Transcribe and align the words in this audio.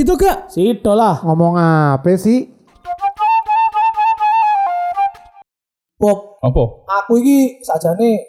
situ 0.00 0.16
gak? 0.16 0.48
Sido 0.48 0.96
lah. 0.96 1.20
Ngomong 1.20 1.60
apa 1.60 2.08
sih? 2.16 2.48
Bob, 6.00 6.40
Apa? 6.40 6.88
aku 6.88 7.20
iki 7.20 7.60
sajane 7.60 8.24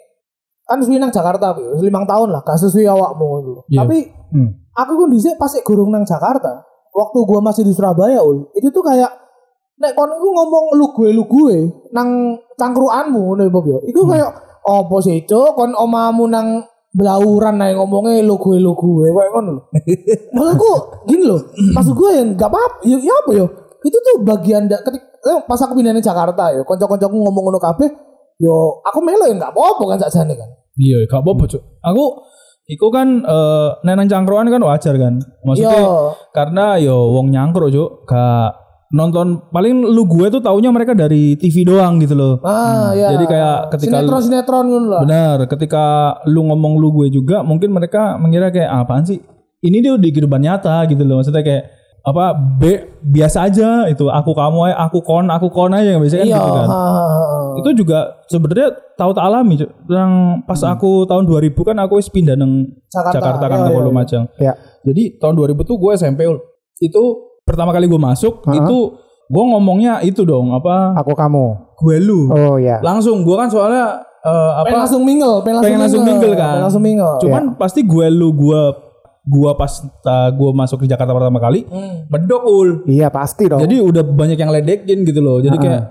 kan 0.68 0.76
suwi 0.84 1.00
nang 1.00 1.08
Jakarta 1.08 1.56
wis 1.56 1.80
limang 1.80 2.04
tahun 2.04 2.28
lah, 2.28 2.44
gak 2.44 2.60
sesuai 2.60 2.84
awakmu 2.84 3.26
dulu. 3.40 3.60
Iya. 3.72 3.80
Tapi 3.88 3.98
Hmm. 4.28 4.48
aku 4.76 4.92
kan 5.00 5.08
dhisik 5.08 5.40
pas 5.40 5.52
gurung 5.64 5.88
nang 5.88 6.04
Jakarta, 6.04 6.68
waktu 6.92 7.18
gua 7.24 7.40
masih 7.40 7.64
di 7.64 7.72
Surabaya 7.72 8.20
ul, 8.20 8.52
itu 8.52 8.68
tuh 8.68 8.84
kayak 8.84 9.08
nek 9.80 9.96
kon 9.96 10.12
iku 10.12 10.28
ngomong 10.30 10.76
lu 10.76 10.86
gue 10.92 11.10
lu 11.16 11.24
gue 11.24 11.56
nang 11.90 12.36
cangkruanmu 12.60 13.16
ngono 13.18 13.48
Bob 13.48 13.64
yo. 13.64 13.80
Iku 13.82 14.04
kayak 14.04 14.30
apa 14.62 14.96
sih 15.00 15.24
Cuk? 15.24 15.56
kon 15.56 15.72
omamu 15.72 16.28
nang 16.28 16.60
belauran 16.92 17.56
ae 17.64 17.72
ngomongnya 17.72 18.20
lu 18.20 18.36
gue 18.36 18.60
lu 18.60 18.76
gue 18.76 19.08
kayak 19.08 19.30
ngono 19.32 19.50
lho. 19.56 19.62
Maksudku 20.36 20.72
gini 21.08 21.24
loh, 21.24 21.40
maksud 21.72 21.92
gue 21.96 22.10
yang 22.12 22.28
gak 22.36 22.52
apa-apa, 22.52 22.84
ya, 22.84 22.96
ya 23.00 23.14
apa 23.24 23.30
yo? 23.32 23.46
Itu 23.82 23.96
tuh 23.98 24.22
bagian 24.22 24.68
da, 24.68 24.78
ketik, 24.84 25.00
eh, 25.00 25.40
pas 25.48 25.58
aku 25.58 25.72
pindah 25.74 25.96
ke 25.96 26.04
Jakarta 26.04 26.52
yo, 26.52 26.62
konco-koncoku 26.68 27.16
ngomong 27.16 27.44
ngono 27.48 27.58
kabeh, 27.58 27.88
yo 28.38 28.84
aku 28.84 29.00
melo 29.00 29.24
ya 29.24 29.34
gak 29.40 29.52
apa-apa 29.56 29.96
kan 29.96 29.98
sakjane 30.04 30.36
kan. 30.36 30.48
Iya, 30.76 31.04
gak 31.08 31.20
apa-apa, 31.24 31.44
Cuk. 31.48 31.62
Aku 31.80 32.04
Iku 32.62 32.94
kan 32.94 33.26
eh 33.26 33.70
neneng 33.82 34.06
cangkruan 34.06 34.46
kan 34.46 34.62
wajar 34.62 34.94
kan. 34.94 35.18
Maksudnya 35.42 35.82
Yo. 35.82 36.14
karena 36.30 36.78
yo 36.78 37.10
wong 37.10 37.34
nyangkruk, 37.34 37.74
Cuk. 37.74 38.06
Gak 38.06 38.48
nonton 38.92 39.48
paling 39.48 39.72
lu 39.82 40.04
gue 40.04 40.28
tuh 40.28 40.38
taunya 40.38 40.68
mereka 40.68 40.92
dari 40.92 41.32
TV 41.34 41.64
doang 41.64 41.96
gitu 41.96 42.12
loh. 42.12 42.34
Ah, 42.40 42.92
ya. 42.92 43.08
Jadi 43.10 43.24
kayak 43.24 43.56
ketika 43.72 43.96
lu- 43.98 44.04
sinetron 44.04 44.22
sinetron 44.22 44.64
ngono 44.68 44.86
lah. 44.86 45.00
Benar, 45.02 45.36
ketika 45.48 45.84
lu 46.26 46.44
ngomong 46.44 46.76
lu 46.76 46.92
gue 46.92 47.08
juga 47.10 47.40
mungkin 47.40 47.72
mereka 47.72 48.14
mengira 48.14 48.48
kayak 48.48 48.68
"Ah, 48.68 48.84
apaan 48.84 49.02
sih? 49.02 49.16
Ini 49.58 49.78
dia 49.78 49.94
di 49.94 50.08
kehidupan 50.08 50.38
nyata 50.38 50.84
gitu 50.86 51.02
loh. 51.02 51.18
Maksudnya 51.18 51.40
kayak 51.40 51.64
apa 52.02 52.24
B 52.34 52.62
biasa 53.00 53.46
aja 53.46 53.86
itu 53.86 54.10
aku 54.10 54.34
kamu 54.34 54.58
aja, 54.66 54.76
aku 54.82 54.98
kon 55.00 55.30
aku 55.30 55.46
kon 55.48 55.70
aja 55.70 55.94
yang 55.94 56.02
biasanya 56.02 56.26
Iya. 56.26 56.34
gitu 56.36 56.50
kan. 56.52 56.66
ha, 56.66 56.80
ha, 56.82 57.04
ha. 57.06 57.38
Itu 57.56 57.70
juga 57.74 57.98
sebenarnya 58.26 58.68
tahu 58.92 59.10
tak 59.14 59.24
alami. 59.24 59.54
Yang 59.86 60.10
pas 60.42 60.60
aku 60.66 61.06
tahun 61.06 61.24
2000 61.24 61.62
kan 61.62 61.78
aku 61.78 61.96
wis 61.96 62.10
pindah 62.10 62.34
nang 62.34 62.66
Jakarta. 62.90 63.14
Jakarta, 63.16 63.44
kan 63.46 63.58
Iya, 63.62 63.70
ke. 63.72 63.86
Lumajang. 63.86 64.24
Ya. 64.36 64.52
Jadi 64.82 65.02
tahun 65.16 65.34
2000 65.38 65.62
tuh 65.62 65.78
gue 65.78 65.92
SMP 65.94 66.26
itu 66.82 67.02
pertama 67.52 67.70
kali 67.70 67.84
gue 67.84 68.00
masuk 68.00 68.40
Ha-ha. 68.42 68.56
itu 68.56 68.76
gue 69.24 69.44
ngomongnya 69.46 70.00
itu 70.00 70.22
dong 70.22 70.50
apa 70.50 70.96
Aku 70.98 71.12
kamu. 71.12 71.76
gue 71.76 71.96
lu. 71.98 72.28
Oh 72.28 72.56
ya. 72.56 72.80
Langsung 72.80 73.20
gue 73.20 73.34
kan 73.34 73.46
soalnya 73.46 74.08
Pengen 74.22 74.54
apa 74.56 74.74
langsung 74.78 75.02
mingle, 75.02 75.42
pengen 75.42 75.56
langsung, 75.56 75.66
pengen 75.66 75.80
langsung 75.82 76.02
mingle 76.04 76.32
kan. 76.32 76.46
Pengen 76.48 76.64
langsung 76.64 76.82
mingle. 76.82 77.14
Cuman 77.18 77.42
pasti 77.56 77.80
gue 77.82 78.06
lu 78.08 78.30
gue 78.32 78.60
gua 79.24 79.54
pas 79.54 79.70
uh, 79.82 80.30
gua 80.30 80.50
masuk 80.52 80.82
di 80.82 80.88
Jakarta 80.88 81.10
pertama 81.10 81.38
kali 81.38 81.62
Hmm. 81.64 82.06
medok 82.06 82.42
ul. 82.42 82.68
Iya 82.84 83.06
pasti 83.08 83.46
dong. 83.46 83.58
Jadi 83.58 83.78
udah 83.78 84.02
banyak 84.02 84.34
yang 84.36 84.50
ledekin 84.50 85.02
gitu 85.02 85.18
loh. 85.18 85.38
Jadi 85.38 85.58
kayak 85.58 85.82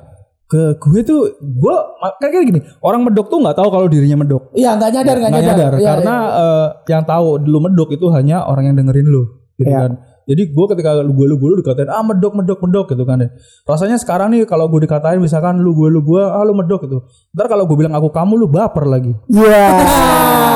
ke 0.45 0.61
gue 0.77 0.99
tuh 1.01 1.19
gue 1.39 1.75
kayak 2.17 2.27
kayak 2.29 2.45
gini 2.45 2.59
orang 2.79 3.03
medok 3.03 3.27
tuh 3.27 3.39
nggak 3.39 3.55
tahu 3.55 3.67
kalau 3.67 3.87
dirinya 3.87 4.19
medok 4.19 4.51
Iya, 4.51 4.75
nggak 4.75 4.91
nyadar, 4.91 5.15
nggak 5.17 5.31
nyadar. 5.31 5.47
nyadar 5.47 5.71
Iya, 5.73 5.87
karena 5.89 6.15
eh, 6.29 6.67
yang 6.87 7.03
tahu 7.05 7.27
dulu 7.39 7.57
medok 7.61 7.89
itu 7.89 8.05
hanya 8.09 8.43
orang 8.43 8.67
yang 8.67 8.75
dengerin 8.75 9.07
lu 9.07 9.23
gitu 9.55 9.67
Iya. 9.67 9.79
kan 9.81 9.91
jadi 10.31 10.47
gue 10.47 10.65
ketika 10.71 10.89
lu 10.97 11.11
gue 11.11 11.27
lu 11.27 11.35
gue 11.35 11.49
lu 11.51 11.57
dikatain 11.59 11.85
ah 11.85 11.99
medok 11.99 12.31
medok 12.33 12.59
medok 12.59 12.85
gitu 12.87 13.03
kan 13.03 13.19
ya 13.19 13.29
rasanya 13.63 13.95
sekarang 13.95 14.31
nih 14.31 14.47
kalau 14.47 14.65
gue 14.65 14.81
dikatain 14.81 15.19
misalkan 15.19 15.59
lu 15.59 15.75
gue 15.75 15.87
lu 15.87 15.99
gue 15.99 16.21
ah 16.21 16.41
lu 16.41 16.55
medok 16.55 16.87
gitu 16.87 17.03
ntar 17.31 17.45
kalau 17.45 17.67
gue 17.67 17.75
bilang 17.75 17.91
aku 17.91 18.07
kamu 18.09 18.33
lu 18.37 18.47
baper 18.47 18.87
lagi 18.87 19.11
Iya. 19.27 19.65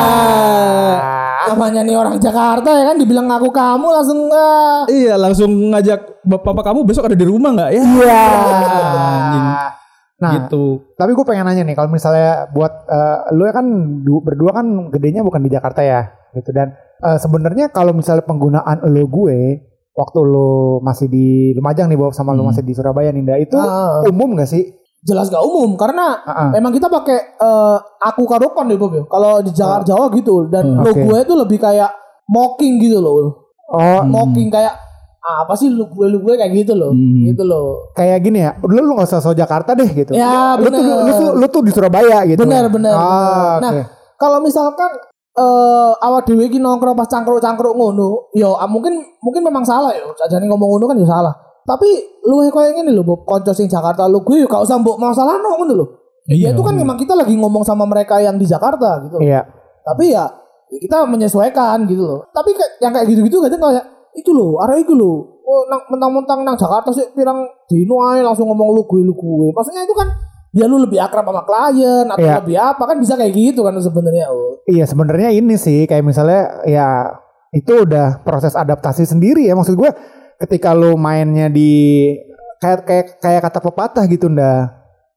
Ah, 0.05 1.47
namanya 1.51 1.81
nih 1.81 1.93
orang 1.93 2.15
Jakarta 2.17 2.69
ya 2.69 2.83
kan 2.85 2.97
dibilang 2.97 3.27
aku 3.27 3.49
kamu 3.49 3.87
langsung 3.91 4.19
ah. 4.29 4.83
iya 4.87 5.13
langsung 5.13 5.51
ngajak 5.69 6.25
bapak 6.25 6.63
kamu 6.65 6.79
besok 6.83 7.05
ada 7.05 7.13
di 7.13 7.23
rumah 7.23 7.51
nggak 7.53 7.69
ya 7.71 7.83
Iya. 7.83 8.21
Anjing. 8.95 9.47
Nah, 10.15 10.31
gitu 10.31 10.95
tapi 10.95 11.11
gue 11.11 11.25
pengen 11.27 11.43
nanya 11.43 11.63
nih 11.63 11.75
kalau 11.75 11.91
misalnya 11.91 12.47
buat 12.49 12.87
eh, 12.87 13.17
lu 13.35 13.43
ya 13.43 13.53
kan 13.53 13.65
du- 14.01 14.23
berdua 14.23 14.55
kan 14.55 14.65
gedenya 14.89 15.21
bukan 15.21 15.43
di 15.43 15.51
Jakarta 15.51 15.83
ya 15.83 16.07
gitu 16.31 16.49
dan 16.49 16.71
eh, 17.05 17.17
sebenarnya 17.17 17.69
kalau 17.69 17.91
misalnya 17.91 18.23
penggunaan 18.23 18.81
lo 18.83 19.05
gue 19.05 19.61
waktu 19.91 20.19
lo 20.21 20.51
masih 20.79 21.07
di 21.07 21.27
Lumajang 21.53 21.87
nih 21.87 21.95
bawa 21.95 22.11
sama 22.11 22.31
lo 22.31 22.41
Hmm. 22.41 22.49
masih 22.49 22.61
di 22.61 22.73
Surabaya 22.73 23.09
Ninda 23.09 23.35
itu 23.35 23.55
Ah. 23.55 24.03
umum 24.03 24.35
gak 24.35 24.49
sih? 24.49 24.65
jelas 25.01 25.29
gak 25.29 25.39
umum 25.39 25.77
karena 25.77 26.17
Ah, 26.19 26.49
ah. 26.49 26.49
emang 26.51 26.73
kita 26.73 26.89
pakai 26.89 27.37
eh, 27.37 27.77
aku 28.01 28.25
karokon 28.25 28.65
deh 28.65 28.75
Bob 28.75 28.89
ya. 28.91 29.05
Kalau 29.05 29.37
di 29.39 29.51
Jakarta 29.51 29.85
Jawa 29.87 30.09
gitu 30.11 30.49
dan 30.49 30.65
Hmm, 30.67 30.81
lo 30.81 30.89
oke. 30.89 30.97
gue 30.99 31.17
itu 31.21 31.33
lebih 31.35 31.57
kayak 31.59 31.93
mocking 32.25 32.81
gitu 32.81 32.97
loh. 32.99 33.45
Oh, 33.67 34.01
Mocking 34.01 34.49
kayak 34.49 34.73
"Ah, 35.21 35.41
apa 35.41 35.53
sih 35.53 35.69
lu 35.69 35.85
gue 35.87 36.05
lu 36.07 36.21
gue 36.21 36.33
kayak 36.35 36.53
gitu 36.55 36.73
loh. 36.73 36.89
Hmm. 36.89 37.21
Gitu 37.23 37.41
loh. 37.41 37.93
kayak 37.93 38.17
gini 38.19 38.41
ya. 38.41 38.57
Udah 38.59 38.75
lu 38.75 38.93
gak 38.93 39.05
usah 39.05 39.21
so 39.21 39.29
Jakarta 39.31 39.73
deh 39.73 39.85
gitu. 39.87 40.09
Ya, 40.11 40.53
lu 40.55 40.65
tuh, 40.65 40.73
bener. 40.73 40.97
lu, 40.99 41.11
tuh, 41.15 41.29
lu 41.35 41.45
tuh 41.47 41.61
di 41.61 41.71
Surabaya 41.71 42.25
gitu. 42.25 42.41
Benar, 42.41 42.65
benar, 42.67 42.93
Ah. 42.93 43.57
Nah, 43.59 43.71
oke. 43.71 43.81
Kalau 44.15 44.37
misalkan 44.39 44.89
eh 45.35 45.91
awak 45.99 46.31
dhewe 46.31 46.47
iki 46.47 46.63
nongkrong 46.63 46.95
pas 46.95 47.11
cangkruk-cangkruk 47.11 47.75
ngono, 47.75 48.31
yo 48.31 48.55
ah, 48.55 48.67
mungkin 48.71 49.03
mungkin 49.19 49.43
memang 49.43 49.67
salah 49.67 49.91
yo. 49.91 50.15
Sajane 50.15 50.47
ngomong 50.47 50.79
ngono 50.79 50.85
kan 50.87 50.95
ya 50.95 51.07
salah. 51.07 51.35
Tapi 51.65 51.89
lu 52.29 52.45
koyo 52.53 52.69
ngene 52.77 52.93
lho, 52.93 53.01
Bob, 53.01 53.25
kanca 53.25 53.49
sing 53.51 53.65
Jakarta 53.65 54.05
lu 54.05 54.21
gue 54.21 54.45
gak 54.45 54.61
usah 54.61 54.77
mbok 54.77 55.01
masalahno 55.01 55.57
ngono 55.57 55.73
lho. 55.73 55.85
Ya 56.25 56.49
Iya. 56.49 56.57
itu 56.57 56.61
kan 56.65 56.73
memang 56.73 56.97
kita 56.97 57.13
lagi 57.13 57.37
ngomong 57.37 57.61
sama 57.61 57.85
mereka 57.85 58.17
yang 58.21 58.37
di 58.37 58.45
Jakarta 58.49 59.01
gitu. 59.05 59.17
Iya. 59.21 59.45
Tapi 59.85 60.13
ya, 60.13 60.25
ya 60.73 60.77
kita 60.81 61.05
menyesuaikan 61.05 61.85
gitu 61.85 62.01
loh. 62.05 62.21
Tapi 62.33 62.53
kayak 62.53 62.71
yang 62.81 62.93
kayak 62.93 63.05
gitu-gitu 63.09 63.37
kadang 63.45 63.61
kayak 63.61 63.85
itu 64.17 64.29
loh, 64.33 64.57
arah 64.61 64.77
itu 64.77 64.93
loh. 64.93 65.41
Oh, 65.45 65.61
nang 65.69 65.85
mentang-mentang 65.89 66.41
nang 66.41 66.57
Jakarta 66.57 66.89
sih 66.89 67.05
pirang 67.13 67.45
dino 67.69 68.01
ae 68.09 68.25
langsung 68.25 68.49
ngomong 68.49 68.73
lu 68.73 68.81
gue 68.89 69.01
lu 69.05 69.13
gue. 69.13 69.53
Maksudnya 69.53 69.85
itu 69.85 69.93
kan 69.93 70.09
dia 70.55 70.65
lu 70.65 70.79
lebih 70.79 70.97
akrab 70.97 71.27
sama 71.27 71.43
klien 71.43 72.07
atau 72.07 72.23
Iya. 72.23 72.39
lebih 72.39 72.55
apa 72.55 72.83
kan 72.87 72.95
bisa 72.95 73.13
kayak 73.13 73.33
gitu 73.35 73.59
kan 73.61 73.75
sebenarnya. 73.75 74.31
Oh. 74.31 74.63
Iya 74.63 74.87
sebenarnya 74.87 75.29
ini 75.29 75.59
sih 75.59 75.83
kayak 75.83 75.99
misalnya 76.01 76.63
ya 76.63 77.11
itu 77.51 77.83
udah 77.83 78.23
proses 78.23 78.55
adaptasi 78.55 79.03
sendiri 79.03 79.43
ya 79.43 79.53
maksud 79.53 79.75
gue 79.75 79.91
ketika 80.39 80.71
lu 80.71 80.95
mainnya 80.95 81.47
di 81.47 82.11
kayak 82.57 82.79
kayak 82.83 83.05
kayak 83.19 83.41
kata 83.43 83.59
pepatah 83.59 84.03
gitu 84.07 84.27
nda 84.27 84.71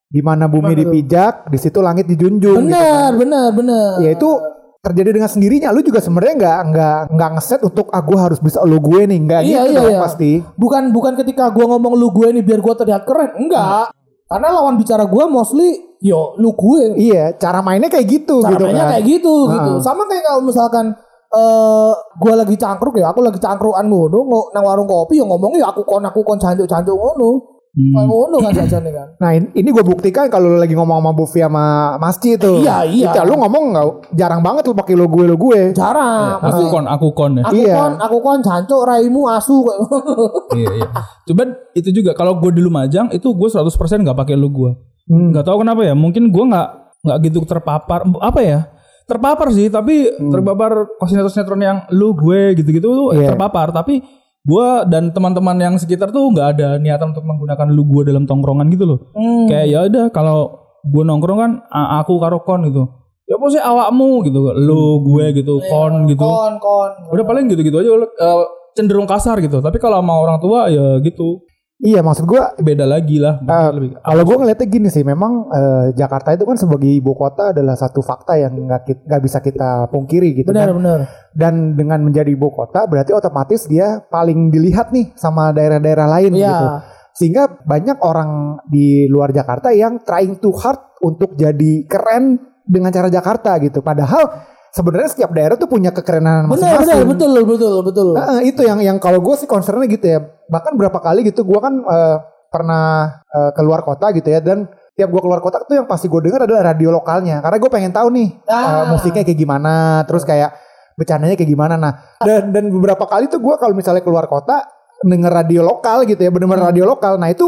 di 0.07 0.23
mana 0.23 0.47
bumi 0.47 0.75
dipijak 0.75 1.47
di 1.47 1.59
situ 1.59 1.79
langit 1.79 2.07
dijunjung 2.07 2.67
gitu 2.67 2.71
Benar, 2.71 3.13
kan. 3.13 3.13
benar, 3.15 3.47
benar. 3.53 3.89
ya 4.01 4.11
itu 4.11 4.31
terjadi 4.79 5.11
dengan 5.13 5.29
sendirinya 5.29 5.69
lu 5.69 5.83
juga 5.83 5.99
sebenarnya 5.99 6.35
nggak 6.39 6.59
nggak 6.71 6.99
nggak 7.13 7.31
ngeset 7.35 7.61
untuk 7.61 7.91
ah 7.91 8.01
gue 8.01 8.15
harus 8.17 8.39
bisa 8.39 8.63
lu 8.63 8.79
gue 8.79 9.05
nih 9.05 9.19
nggak 9.21 9.41
Iya, 9.43 9.51
gitu 9.61 9.69
iya, 9.69 9.79
dong 9.83 9.91
iya. 9.93 10.01
pasti 10.01 10.31
bukan 10.55 10.83
bukan 10.91 11.13
ketika 11.15 11.51
gua 11.51 11.67
ngomong 11.75 11.93
lu 11.93 12.09
gue 12.09 12.31
nih 12.31 12.43
biar 12.43 12.61
gua 12.63 12.73
terlihat 12.73 13.03
keren. 13.03 13.35
Enggak. 13.37 13.91
Karena 14.29 14.49
lawan 14.53 14.77
bicara 14.77 15.05
gua 15.05 15.25
mostly 15.25 15.73
yo 15.99 16.37
lu 16.37 16.53
gue. 16.53 16.95
iya 16.95 17.35
cara 17.35 17.59
mainnya 17.59 17.89
kayak 17.89 18.07
gitu 18.07 18.39
Cara 18.39 18.55
gitu 18.55 18.65
mainnya 18.65 18.85
kan 18.85 18.93
kayak 18.95 19.05
gitu 19.09 19.35
Ah. 19.43 19.53
gitu. 19.57 19.73
Sama 19.81 20.05
kayak 20.05 20.23
kalau 20.23 20.43
misalkan 20.45 20.87
eh 21.29 21.93
gua 22.17 22.35
lagi 22.37 22.55
cangkruk 22.55 22.95
ya, 22.95 23.09
aku 23.09 23.21
lagi 23.21 23.37
cangkrukan 23.37 23.85
ngono 23.85 24.19
ngo- 24.23 24.49
nang 24.53 24.65
warung 24.65 24.87
kopi 24.87 25.19
ya 25.19 25.25
ngomongnya 25.25 25.65
ya 25.65 25.69
aku 25.69 25.83
kon 25.83 26.01
aku 26.01 26.21
kon 26.23 26.37
jancuk-jancuk 26.37 26.93
ngono. 26.93 27.58
Kayak 27.79 28.07
ngono 28.07 28.37
kan 28.39 28.53
jajane 28.53 28.91
kan. 28.91 29.07
Nah 29.17 29.31
in- 29.33 29.53
ini 29.53 29.69
gue 29.69 29.81
buktikan 29.83 30.27
kalau 30.27 30.51
lu 30.51 30.59
lagi 30.59 30.73
ngomong 30.73 30.99
sama 30.99 31.13
Buffy 31.13 31.41
sama 31.41 31.65
Masci 31.97 32.35
itu. 32.35 32.53
Iya, 32.61 32.83
iya. 32.85 33.11
Itu, 33.11 33.23
lu 33.23 33.35
ngomong 33.37 33.63
nggak 33.71 33.87
jarang 34.13 34.41
banget 34.41 34.63
lu 34.65 34.75
pakai 34.75 34.95
lo 34.95 35.07
gue 35.07 35.25
lo 35.25 35.37
gue. 35.37 35.61
Jarang. 35.73 36.39
aku 36.39 36.45
Mesti 36.45 36.65
kon 36.69 36.85
aku 36.85 37.07
kon 37.13 37.33
ya 37.35 37.43
aku 37.43 37.55
Iya. 37.57 37.75
kon 37.75 37.93
aku 37.99 38.17
kon 38.19 38.39
jancuk 38.41 38.83
raimu 38.83 39.23
asu 39.29 39.57
kayak 39.61 39.79
iya 40.59 40.69
iya 40.75 40.89
cuman 41.25 41.49
itu 41.73 41.89
juga 41.93 42.11
kalau 42.13 42.37
gue 42.37 42.51
di 42.51 42.61
Lumajang 42.61 43.11
itu 43.11 43.29
gue 43.29 43.49
100% 43.49 43.69
nggak 44.01 44.17
pakai 44.17 44.35
lu 44.35 44.49
gue 44.49 44.71
Hmm. 45.05 45.33
nggak 45.33 45.41
tahu 45.43 45.63
kenapa 45.63 45.81
ya 45.83 45.95
mungkin 45.95 46.29
gue 46.29 46.45
nggak 46.45 46.69
nggak 47.01 47.19
gitu 47.25 47.41
terpapar 47.43 48.01
apa 48.19 48.41
ya 48.41 48.61
terpapar 49.05 49.49
sih 49.49 49.69
tapi 49.69 50.05
terpapar 50.21 50.85
sinetron 51.03 51.31
sinetron 51.31 51.63
yang 51.63 51.79
lu 51.89 52.13
gue 52.13 52.53
gitu-gitu 52.55 52.85
tuh 52.87 53.09
Iya. 53.13 53.33
terpapar 53.33 53.73
tapi 53.73 54.05
gue 54.47 54.69
dan 54.89 55.11
teman-teman 55.11 55.57
yang 55.59 55.75
sekitar 55.77 56.15
tuh 56.15 56.31
nggak 56.31 56.59
ada 56.59 56.69
niatan 56.79 57.11
untuk 57.11 57.27
menggunakan 57.27 57.67
lu 57.75 57.83
gue 57.89 58.13
dalam 58.13 58.25
tongkrongan 58.25 58.71
gitu 58.71 58.85
loh. 58.87 58.99
Hmm. 59.13 59.51
kayak 59.51 59.67
ya 59.67 59.79
udah 59.89 60.07
kalau 60.15 60.39
gue 60.87 61.03
nongkrong 61.05 61.39
kan 61.39 61.53
aku 61.73 62.17
karo 62.23 62.45
kon 62.47 62.65
gitu. 62.71 62.87
Ya 63.29 63.37
apa 63.37 63.47
sih 63.53 63.61
awakmu? 63.61 64.25
gitu. 64.25 64.41
Lu 64.57 65.05
gue 65.05 65.37
gitu 65.37 65.61
kon 65.69 66.09
gitu. 66.09 66.23
kon 66.23 66.57
kon. 66.63 66.91
udah 67.13 67.25
paling 67.29 67.51
gitu-gitu 67.51 67.77
aja 67.83 67.91
eh, 67.99 68.45
cenderung 68.79 69.09
kasar 69.11 69.43
gitu. 69.43 69.61
Tapi 69.61 69.77
kalau 69.83 70.01
sama 70.01 70.15
orang 70.17 70.39
tua 70.39 70.71
ya 70.71 71.03
gitu 71.03 71.45
Iya 71.79 72.03
maksud 72.03 72.27
gue 72.27 72.43
beda 72.59 72.91
lagi 72.91 73.23
lah 73.23 73.39
lebih 73.71 74.03
kalau 74.03 74.23
gue 74.27 74.37
ngeliatnya 74.43 74.67
gini 74.67 74.89
sih, 74.91 75.07
memang 75.07 75.47
eh, 75.47 75.87
Jakarta 75.95 76.35
itu 76.35 76.43
kan 76.43 76.59
sebagai 76.59 76.91
ibu 76.91 77.15
kota 77.15 77.55
adalah 77.55 77.79
satu 77.79 78.03
fakta 78.03 78.35
yang 78.35 78.51
nggak 78.67 79.07
nggak 79.07 79.23
bisa 79.23 79.39
kita 79.39 79.87
pungkiri 79.87 80.43
gitu 80.43 80.51
Benar 80.51 80.75
kan. 80.75 80.77
benar. 80.83 80.99
Dan 81.31 81.79
dengan 81.79 82.03
menjadi 82.03 82.35
ibu 82.35 82.51
kota 82.51 82.83
berarti 82.91 83.15
otomatis 83.15 83.71
dia 83.71 84.03
paling 84.11 84.51
dilihat 84.51 84.91
nih 84.91 85.15
sama 85.15 85.55
daerah-daerah 85.55 86.07
lain 86.19 86.35
Iya. 86.35 86.51
gitu. 86.51 86.67
Sehingga 87.15 87.63
banyak 87.63 88.03
orang 88.03 88.59
di 88.67 89.07
luar 89.07 89.31
Jakarta 89.31 89.71
yang 89.71 90.03
trying 90.03 90.43
too 90.43 90.55
hard 90.59 90.83
untuk 90.99 91.39
jadi 91.39 91.87
keren 91.87 92.43
dengan 92.67 92.91
cara 92.91 93.07
Jakarta 93.07 93.55
gitu. 93.63 93.87
Padahal 93.87 94.27
sebenarnya 94.71 95.09
setiap 95.11 95.31
daerah 95.33 95.57
tuh 95.57 95.67
punya 95.67 95.91
kekerenan 95.91 96.47
masing-masing. 96.49 97.05
benar, 97.05 97.09
betul, 97.09 97.33
betul, 97.45 97.73
betul. 97.83 98.09
Heeh, 98.15 98.41
itu 98.53 98.61
yang 98.63 98.79
yang 98.81 98.97
kalau 98.99 99.19
gue 99.21 99.35
sih 99.37 99.49
concernnya 99.49 99.89
gitu 99.89 100.07
ya. 100.07 100.19
Bahkan 100.49 100.77
berapa 100.77 100.99
kali 100.99 101.25
gitu 101.27 101.45
gue 101.45 101.59
kan 101.59 101.75
eh, 101.81 102.17
pernah 102.49 103.21
eh, 103.29 103.51
keluar 103.57 103.85
kota 103.85 104.09
gitu 104.13 104.29
ya 104.29 104.41
dan 104.41 104.69
tiap 104.97 105.15
gue 105.15 105.21
keluar 105.23 105.39
kota 105.39 105.63
tuh 105.63 105.79
yang 105.79 105.87
pasti 105.87 106.11
gue 106.11 106.19
dengar 106.19 106.43
adalah 106.43 106.75
radio 106.75 106.91
lokalnya 106.91 107.39
karena 107.39 107.57
gue 107.63 107.71
pengen 107.71 107.93
tahu 107.95 108.09
nih 108.11 108.29
Ah. 108.51 108.91
musiknya 108.91 109.23
kayak 109.23 109.39
gimana, 109.39 110.03
terus 110.11 110.27
kayak 110.27 110.57
bercandanya 110.99 111.39
kayak 111.39 111.47
gimana. 111.47 111.79
Nah 111.79 112.19
dan 112.19 112.51
dan 112.51 112.67
beberapa 112.75 113.07
kali 113.07 113.31
tuh 113.31 113.39
gue 113.39 113.55
kalau 113.63 113.77
misalnya 113.79 114.03
keluar 114.03 114.27
kota 114.27 114.59
denger 114.99 115.31
radio 115.31 115.63
lokal 115.63 116.03
gitu 116.03 116.19
ya, 116.19 116.31
bener-bener 116.35 116.75
radio 116.75 116.83
lokal. 116.83 117.15
Nah 117.15 117.31
itu 117.31 117.47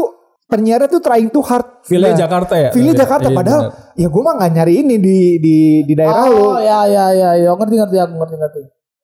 penyiarnya 0.51 0.91
tuh 0.91 0.99
trying 0.99 1.31
too 1.31 1.39
hard. 1.39 1.63
Feel 1.87 2.03
Nah, 2.03 2.11
Jakarta 2.13 2.53
ya. 2.59 2.69
Feel 2.75 2.91
Iya, 2.91 3.07
Jakarta 3.07 3.31
iya, 3.31 3.37
padahal 3.39 3.61
benar. 3.71 3.95
ya 3.95 4.07
gue 4.11 4.21
mah 4.21 4.33
nggak 4.35 4.51
nyari 4.51 4.73
ini 4.83 4.95
di 4.99 5.17
di 5.39 5.55
di 5.87 5.93
daerah 5.95 6.27
Oh, 6.27 6.59
lu. 6.59 6.59
ya, 6.59 6.83
ya, 6.91 7.05
ya, 7.15 7.29
ya, 7.39 7.51
ngerti, 7.55 7.75
ngerti, 7.79 7.97
aku 8.03 8.13
ngerti, 8.19 8.35
ngerti. 8.35 8.61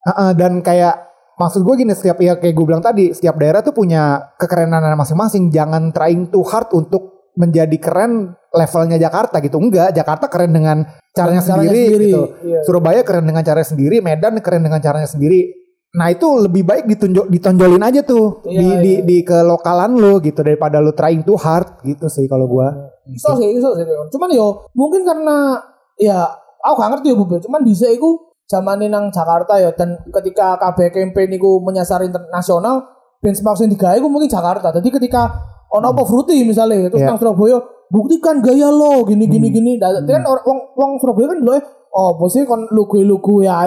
Heeh, 0.08 0.30
dan 0.36 0.52
kayak 0.60 0.96
maksud 1.38 1.62
gue 1.64 1.76
gini 1.80 1.94
setiap 1.96 2.18
ya 2.20 2.36
kayak 2.36 2.52
gue 2.54 2.66
bilang 2.68 2.84
tadi 2.84 3.14
setiap 3.16 3.40
daerah 3.40 3.64
tuh 3.64 3.72
punya 3.72 4.34
kekerenan 4.36 4.84
masing-masing 4.98 5.48
jangan 5.48 5.96
trying 5.96 6.28
too 6.28 6.44
hard 6.44 6.68
untuk 6.74 7.32
menjadi 7.38 7.78
keren 7.78 8.34
levelnya 8.50 8.98
Jakarta 8.98 9.38
gitu 9.38 9.62
enggak 9.62 9.94
Jakarta 9.94 10.26
keren 10.26 10.50
dengan 10.50 10.82
caranya, 11.14 11.38
Caranya 11.38 11.42
sendiri, 11.46 11.82
sendiri, 11.86 12.06
gitu 12.10 12.22
iya. 12.50 12.60
Surabaya 12.66 13.02
keren 13.06 13.30
dengan 13.30 13.46
caranya 13.46 13.70
sendiri 13.70 14.02
Medan 14.02 14.42
keren 14.42 14.66
dengan 14.66 14.82
caranya 14.82 15.06
sendiri 15.06 15.54
nah 15.96 16.12
itu 16.12 16.28
lebih 16.44 16.68
baik 16.68 16.84
ditunjuk 16.86 17.32
ditonjolin 17.32 17.80
aja 17.80 18.04
tuh 18.04 18.44
Iya, 18.44 18.60
di, 18.60 18.66
iya. 18.68 18.78
di 18.84 18.94
di 19.08 19.18
kelokalan 19.24 19.96
lo 19.96 20.20
gitu 20.20 20.44
daripada 20.44 20.84
lo 20.84 20.92
trying 20.92 21.24
too 21.24 21.40
hard 21.40 21.80
gitu 21.82 22.12
sih 22.12 22.28
kalau 22.28 22.46
gue 22.46 22.68
Iso 23.08 23.40
sih, 23.40 23.56
iso 23.56 23.72
sih. 23.72 23.88
Cuman 23.88 24.28
yo 24.36 24.68
mungkin 24.76 25.08
karena 25.08 25.56
ya 25.96 26.28
aku 26.60 26.76
gak 26.76 26.92
ngerti 26.92 27.08
ya 27.08 27.16
Bu. 27.16 27.24
Cuman 27.40 27.64
dhisik 27.64 27.96
iku 27.96 28.36
zaman 28.52 28.84
nang 28.84 29.08
Jakarta 29.16 29.56
ya 29.64 29.72
dan 29.72 29.96
ketika 30.12 30.60
KB 30.60 30.92
campaign 30.92 31.40
iku 31.40 31.64
menyasar 31.64 32.04
internasional 32.04 32.84
benchmark 33.24 33.56
sing 33.56 33.72
digawe 33.72 33.96
iku 33.96 34.12
mungkin 34.12 34.28
Jakarta. 34.28 34.76
Jadi 34.76 34.92
ketika 34.92 35.24
ono 35.72 35.96
apa 35.96 36.04
fruity 36.04 36.44
misalnya 36.44 36.92
terus 36.92 37.00
Iya. 37.00 37.16
nang 37.16 37.20
Surabaya 37.20 37.64
buktikan 37.88 38.44
gaya 38.44 38.68
lo 38.68 39.08
gini 39.08 39.24
gini 39.24 39.48
gini. 39.52 39.72
Nah, 39.80 40.04
kan 40.04 40.24
orang 40.28 40.44
wong 40.44 40.60
wong 40.76 40.92
Surabaya 41.00 41.32
kan 41.32 41.38
dulu 41.40 41.52
oh 41.98 42.14
bosnya 42.14 42.46
kon 42.46 42.70
lugu-lugu 42.70 43.42
ya 43.42 43.66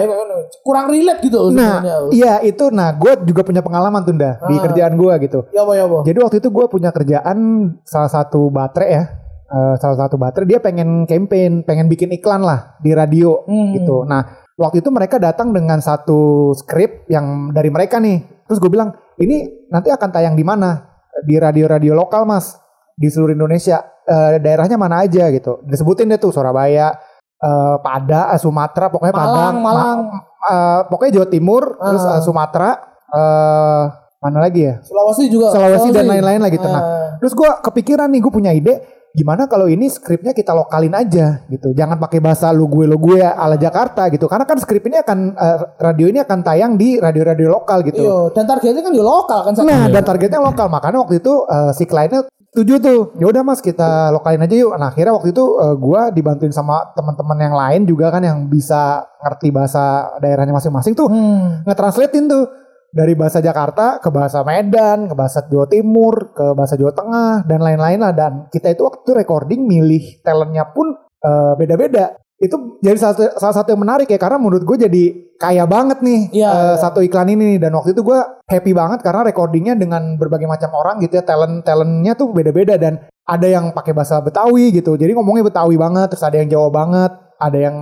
kurang 0.63 0.87
relate 0.87 1.19
gitu 1.21 1.51
nah 1.51 1.83
iya 2.09 2.39
itu 2.39 2.71
nah 2.71 2.95
gue 2.95 3.27
juga 3.27 3.43
punya 3.43 3.59
pengalaman 3.59 4.01
tuh 4.01 4.15
dah 4.15 4.39
di 4.47 4.55
Ah. 4.55 4.61
kerjaan 4.63 4.95
gue 4.95 5.13
gitu 5.27 5.39
Ya 5.51 5.67
apa 5.67 5.73
ya 5.75 5.83
apa. 5.83 6.07
Jadi 6.07 6.17
waktu 6.17 6.37
itu 6.39 6.47
gue 6.47 6.65
punya 6.65 6.89
kerjaan 6.89 7.37
salah 7.83 8.07
satu 8.07 8.47
baterai 8.47 8.89
ya, 8.89 9.03
eh, 9.51 9.75
salah 9.77 9.97
satu 9.99 10.15
baterai 10.15 10.47
dia 10.47 10.59
pengen 10.63 11.03
campaign, 11.03 11.67
pengen 11.67 11.91
bikin 11.91 12.07
iklan 12.15 12.39
lah 12.39 12.79
di 12.79 12.95
radio 12.95 13.43
Hmm. 13.43 13.75
gitu. 13.75 14.07
Nah 14.07 14.23
waktu 14.55 14.79
itu 14.79 14.89
mereka 14.89 15.19
datang 15.19 15.51
dengan 15.51 15.83
satu 15.83 16.51
skrip 16.55 17.11
yang 17.11 17.51
dari 17.51 17.67
mereka 17.67 17.99
nih. 17.99 18.47
Terus 18.47 18.57
gue 18.57 18.71
bilang 18.71 18.95
ini 19.17 19.67
nanti 19.67 19.91
akan 19.91 20.07
tayang 20.09 20.35
di 20.35 20.47
mana? 20.47 20.87
Di 21.21 21.35
radio-radio 21.35 21.91
lokal 21.93 22.23
mas 22.23 22.55
di 22.95 23.11
seluruh 23.11 23.35
Indonesia. 23.35 23.83
Eh, 24.01 24.39
daerahnya 24.39 24.75
mana 24.75 25.03
aja 25.03 25.27
gitu. 25.29 25.61
Disebutin 25.63 26.09
deh 26.09 26.17
tuh 26.17 26.33
Surabaya, 26.33 26.95
eh, 27.41 27.75
Pada, 27.81 28.31
eh, 28.31 28.39
Sumatera, 28.39 28.87
pokoknya 28.87 29.13
Malang, 29.13 29.25
Padang, 29.33 29.55
Malang. 29.59 29.97
Ma- 30.05 30.23
eh, 30.41 30.81
pokoknya 30.87 31.11
Jawa 31.17 31.27
Timur, 31.27 31.63
terus 31.75 32.03
Ah. 32.05 32.13
eh, 32.17 32.21
Sumatera, 32.21 32.69
eh, 33.11 33.83
mana 34.21 34.37
lagi 34.39 34.61
ya? 34.61 34.75
Sulawesi 34.85 35.25
juga. 35.27 35.49
Sulawesi 35.49 35.89
dan 35.89 36.05
lain-lain 36.05 36.39
lah 36.39 36.49
gitu. 36.49 36.67
Nah, 36.67 36.81
Ah. 36.81 37.09
terus 37.17 37.33
gue 37.33 37.49
kepikiran 37.61 38.07
nih, 38.07 38.21
gue 38.21 38.31
punya 38.31 38.53
ide 38.53 38.75
gimana 39.11 39.43
kalau 39.43 39.67
ini 39.67 39.91
skripnya 39.91 40.31
kita 40.31 40.55
lokalin 40.55 40.95
aja 40.95 41.43
gitu. 41.51 41.75
Jangan 41.75 41.99
pakai 41.99 42.23
bahasa 42.23 42.47
lu 42.55 42.71
gue 42.71 42.87
lu 42.87 42.95
gue 42.95 43.19
ala 43.19 43.59
Jakarta 43.59 44.07
gitu. 44.07 44.23
Karena 44.23 44.47
kan 44.47 44.55
skrip 44.55 44.87
ini 44.87 45.03
akan 45.03 45.35
eh, 45.35 45.57
radio 45.83 46.07
ini 46.07 46.23
akan 46.23 46.39
tayang 46.39 46.79
di 46.79 46.95
radio-radio 46.95 47.51
lokal 47.51 47.83
gitu. 47.83 47.99
Iya, 47.99 48.17
dan 48.31 48.47
targetnya 48.47 48.79
kan 48.79 48.93
di 48.95 49.03
lokal 49.03 49.39
kan. 49.43 49.51
Nah, 49.67 49.91
dan 49.91 50.03
targetnya 50.05 50.39
lokal. 50.39 50.71
Makanya 50.71 51.03
waktu 51.03 51.19
itu 51.19 51.33
eh, 51.43 51.71
si 51.75 51.83
kliennya 51.83 52.23
setuju 52.51 52.73
tuh. 52.83 53.01
Ya 53.17 53.25
udah 53.31 53.41
Mas, 53.41 53.63
kita 53.63 54.11
lokalin 54.11 54.43
aja 54.43 54.55
yuk. 54.55 54.75
Nah, 54.75 54.91
akhirnya 54.91 55.15
waktu 55.15 55.31
itu 55.31 55.43
eh, 55.57 55.75
gua 55.79 56.11
dibantuin 56.11 56.51
sama 56.51 56.91
teman-teman 56.93 57.37
yang 57.39 57.55
lain 57.55 57.81
juga 57.87 58.11
kan 58.11 58.21
yang 58.21 58.45
bisa 58.51 59.07
ngerti 59.23 59.49
bahasa 59.55 60.11
daerahnya 60.19 60.51
masing-masing 60.55 60.93
tuh 60.93 61.07
Hmm. 61.07 61.63
ngetranslatein 61.65 62.27
tuh 62.27 62.45
dari 62.91 63.15
bahasa 63.15 63.39
Jakarta 63.39 64.03
ke 64.03 64.11
bahasa 64.11 64.43
Medan, 64.43 65.07
ke 65.07 65.15
bahasa 65.15 65.47
Jawa 65.47 65.63
Timur, 65.71 66.35
ke 66.35 66.51
bahasa 66.51 66.75
Jawa 66.75 66.91
Tengah 66.91 67.47
dan 67.47 67.63
lain-lain 67.63 68.03
lah 68.03 68.11
dan 68.11 68.51
kita 68.51 68.75
itu 68.75 68.83
waktu 68.83 68.99
itu 69.07 69.11
recording 69.15 69.63
milih 69.63 70.19
talentnya 70.21 70.67
pun 70.75 70.91
eh, 71.23 71.53
beda-beda. 71.55 72.19
Itu 72.41 72.81
jadi 72.81 72.97
salah, 72.97 73.13
satu- 73.13 73.37
salah 73.37 73.55
satu 73.55 73.69
yang 73.69 73.81
menarik 73.81 74.09
ya 74.09 74.17
karena 74.17 74.35
menurut 74.35 74.65
gue 74.65 74.77
jadi 74.81 75.03
kaya 75.37 75.63
banget 75.63 76.01
nih 76.01 76.33
Iya, 76.33 76.49
eh, 76.49 76.57
iya. 76.73 76.75
satu 76.75 76.99
iklan 76.99 77.29
ini 77.29 77.55
nih. 77.55 77.59
dan 77.59 77.71
waktu 77.71 77.93
itu 77.93 78.01
gue 78.01 78.17
happy 78.45 78.73
banget 78.73 78.99
karena 78.99 79.21
recordingnya 79.23 79.73
dengan 79.73 80.17
berbagai 80.17 80.45
macam 80.45 80.73
orang 80.73 80.97
gitu 80.99 81.15
ya 81.15 81.23
talent 81.23 81.61
talentnya 81.61 82.13
tuh 82.13 82.33
beda-beda. 82.33 82.75
Dan 82.75 82.97
ada 83.23 83.45
yang 83.45 83.69
pakai 83.71 83.93
bahasa 83.93 84.17
Betawi 84.19 84.73
gitu. 84.73 84.93
Jadi 84.93 85.13
ngomongnya 85.13 85.45
Betawi 85.45 85.77
banget 85.77 86.09
terus 86.09 86.25
ada 86.25 86.35
yang 86.35 86.49
Jawa 86.49 86.69
banget 86.69 87.11
ada 87.37 87.57
yang 87.57 87.77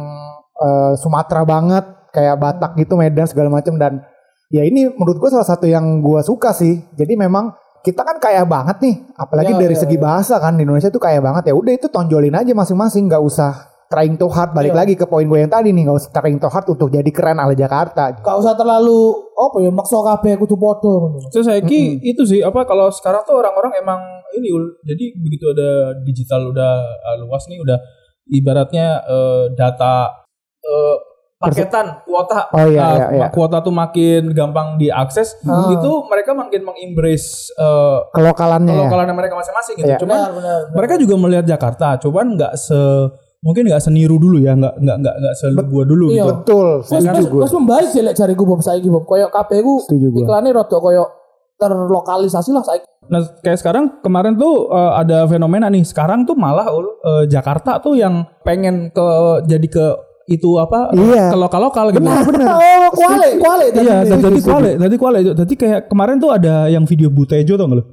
eh, 0.58 0.94
Sumatera 0.96 1.42
banget 1.42 1.86
kayak 2.12 2.36
Batak 2.36 2.72
gitu 2.76 3.00
Medan 3.00 3.26
segala 3.26 3.48
macam. 3.50 3.80
Dan 3.80 4.04
ya 4.50 4.62
ini 4.62 4.92
menurut 4.92 5.18
gue 5.18 5.30
salah 5.30 5.48
satu 5.48 5.66
yang 5.66 6.04
gue 6.04 6.20
suka 6.20 6.52
sih. 6.52 6.84
Jadi 6.94 7.16
memang 7.16 7.56
kita 7.80 8.04
kan 8.04 8.20
kaya 8.20 8.44
banget 8.44 8.84
nih. 8.84 8.96
Apalagi 9.16 9.56
Ya, 9.56 9.60
dari 9.62 9.76
ya, 9.76 9.80
segi 9.80 9.96
ya. 9.96 10.04
bahasa 10.04 10.36
kan 10.36 10.52
di 10.54 10.68
Indonesia 10.68 10.92
tuh 10.92 11.00
kaya 11.00 11.24
banget. 11.24 11.48
Ya 11.48 11.56
udah 11.56 11.72
itu 11.72 11.88
tonjolin 11.88 12.36
aja 12.36 12.52
masing-masing. 12.52 13.08
Nggak 13.08 13.24
usah 13.24 13.72
trying 13.90 14.16
too 14.16 14.30
hard 14.30 14.54
balik 14.54 14.72
Iya. 14.72 14.80
lagi 14.80 14.94
ke 14.94 15.04
poin 15.04 15.26
gue 15.26 15.40
yang 15.40 15.50
tadi 15.50 15.74
nih 15.74 15.82
nggak 15.84 15.98
usah 15.98 16.14
trying 16.14 16.38
too 16.38 16.46
hard 16.46 16.64
untuk 16.64 16.88
jadi 16.88 17.10
keren 17.10 17.36
ala 17.36 17.52
Jakarta 17.52 18.14
Gak 18.16 18.38
usah 18.38 18.54
terlalu 18.54 19.10
apa 19.34 19.58
ya 19.60 19.72
maksa 19.74 19.98
kabeh 19.98 20.38
kudu 20.38 20.56
padha 20.56 20.94
ngono. 20.94 21.18
Terus 21.28 21.44
saya 21.44 21.60
ki 21.60 21.98
itu 22.00 22.22
sih 22.22 22.40
apa 22.40 22.64
kalau 22.64 22.88
sekarang 22.90 23.26
tuh 23.26 23.42
orang-orang 23.42 23.74
emang 23.76 23.98
ini 24.32 24.54
jadi 24.86 25.06
begitu 25.18 25.50
ada 25.50 25.70
digital 26.00 26.54
udah 26.54 26.74
uh, 26.86 27.18
luas 27.20 27.50
nih 27.50 27.58
udah 27.58 27.82
ibaratnya 28.28 29.02
uh, 29.02 29.50
data 29.52 30.06
uh, 30.62 30.96
paketan 31.40 32.04
kuota 32.04 32.52
Oh, 32.52 32.68
iya, 32.68 32.84
uh, 32.84 32.94
iya, 32.94 33.08
iya. 33.16 33.28
kuota 33.32 33.64
tuh 33.64 33.72
makin 33.72 34.36
gampang 34.36 34.76
diakses 34.76 35.40
Ah. 35.42 35.72
itu 35.72 35.92
mereka 36.06 36.36
makin 36.36 36.62
mengembrace 36.62 37.50
uh, 37.56 38.06
kelokalannya 38.12 38.70
ya 38.70 38.86
lokalannya 38.86 39.16
mereka 39.16 39.34
masing-masing 39.34 39.76
gitu. 39.80 39.88
Iya. 39.88 39.98
Cuman 39.98 40.20
Benar, 40.20 40.32
benar, 40.36 40.58
benar. 40.68 40.76
mereka 40.78 40.94
juga 41.00 41.16
melihat 41.18 41.46
Jakarta, 41.48 41.96
cuman 41.98 42.38
nggak 42.38 42.54
se 42.54 42.78
mungkin 43.40 43.64
nggak 43.66 43.80
seniru 43.80 44.16
dulu 44.16 44.38
ya, 44.38 44.52
nggak 44.52 44.76
nggak 44.78 44.98
nggak 45.00 45.16
nggak 45.16 45.36
selugua 45.36 45.84
dulu 45.84 46.06
Iya. 46.10 46.16
gitu. 46.18 46.28
betul 46.34 46.68
setuju 46.84 47.24
gue 47.26 47.40
wes 47.40 47.54
membaik 47.54 47.88
sih 47.88 48.02
lek 48.02 48.14
jariku 48.14 48.44
Bob 48.44 48.60
saiki 48.60 48.88
Bob. 48.88 49.04
Koyo 49.04 49.28
kabeh 49.28 49.60
ku 49.60 49.80
Setuju 49.80 50.08
gua. 50.10 50.20
iklane 50.22 50.50
rada 50.52 50.78
koyo 50.78 51.04
terlokalisasi 51.60 52.50
lah 52.52 52.64
saiki. 52.64 52.88
Nah, 53.10 53.26
kayak 53.42 53.58
sekarang 53.58 54.00
kemarin 54.00 54.38
tuh 54.38 54.70
uh, 54.70 54.94
ada 54.94 55.26
fenomena 55.26 55.66
nih. 55.68 55.82
Sekarang 55.82 56.24
tuh 56.24 56.38
malah 56.38 56.70
Ul, 56.70 56.86
uh, 57.02 57.24
Jakarta 57.26 57.80
tuh 57.80 57.98
yang 57.98 58.22
pengen 58.44 58.94
ke 58.94 59.06
jadi 59.44 59.66
ke 59.66 59.86
itu 60.30 60.56
apa? 60.56 60.94
Iya. 60.94 61.34
Ke 61.34 61.38
lokal-lokal 61.38 61.90
gitu. 61.90 62.06
benar 62.06 62.22
benar 62.24 62.54
Oh, 62.54 62.90
kuale, 62.94 63.28
kuale 63.36 63.66
tadi. 63.74 63.82
Iya, 63.82 63.98
jadi 64.06 64.40
kuale, 64.40 64.72
jadi 64.78 64.96
kuale. 64.96 65.20
Jadi 65.26 65.54
kayak 65.58 65.82
kemarin 65.90 66.22
tuh 66.22 66.30
ada 66.30 66.70
yang 66.70 66.86
video 66.86 67.10
Butejo 67.10 67.58
tau 67.58 67.66
nggak 67.66 67.80
lo? 67.82 67.84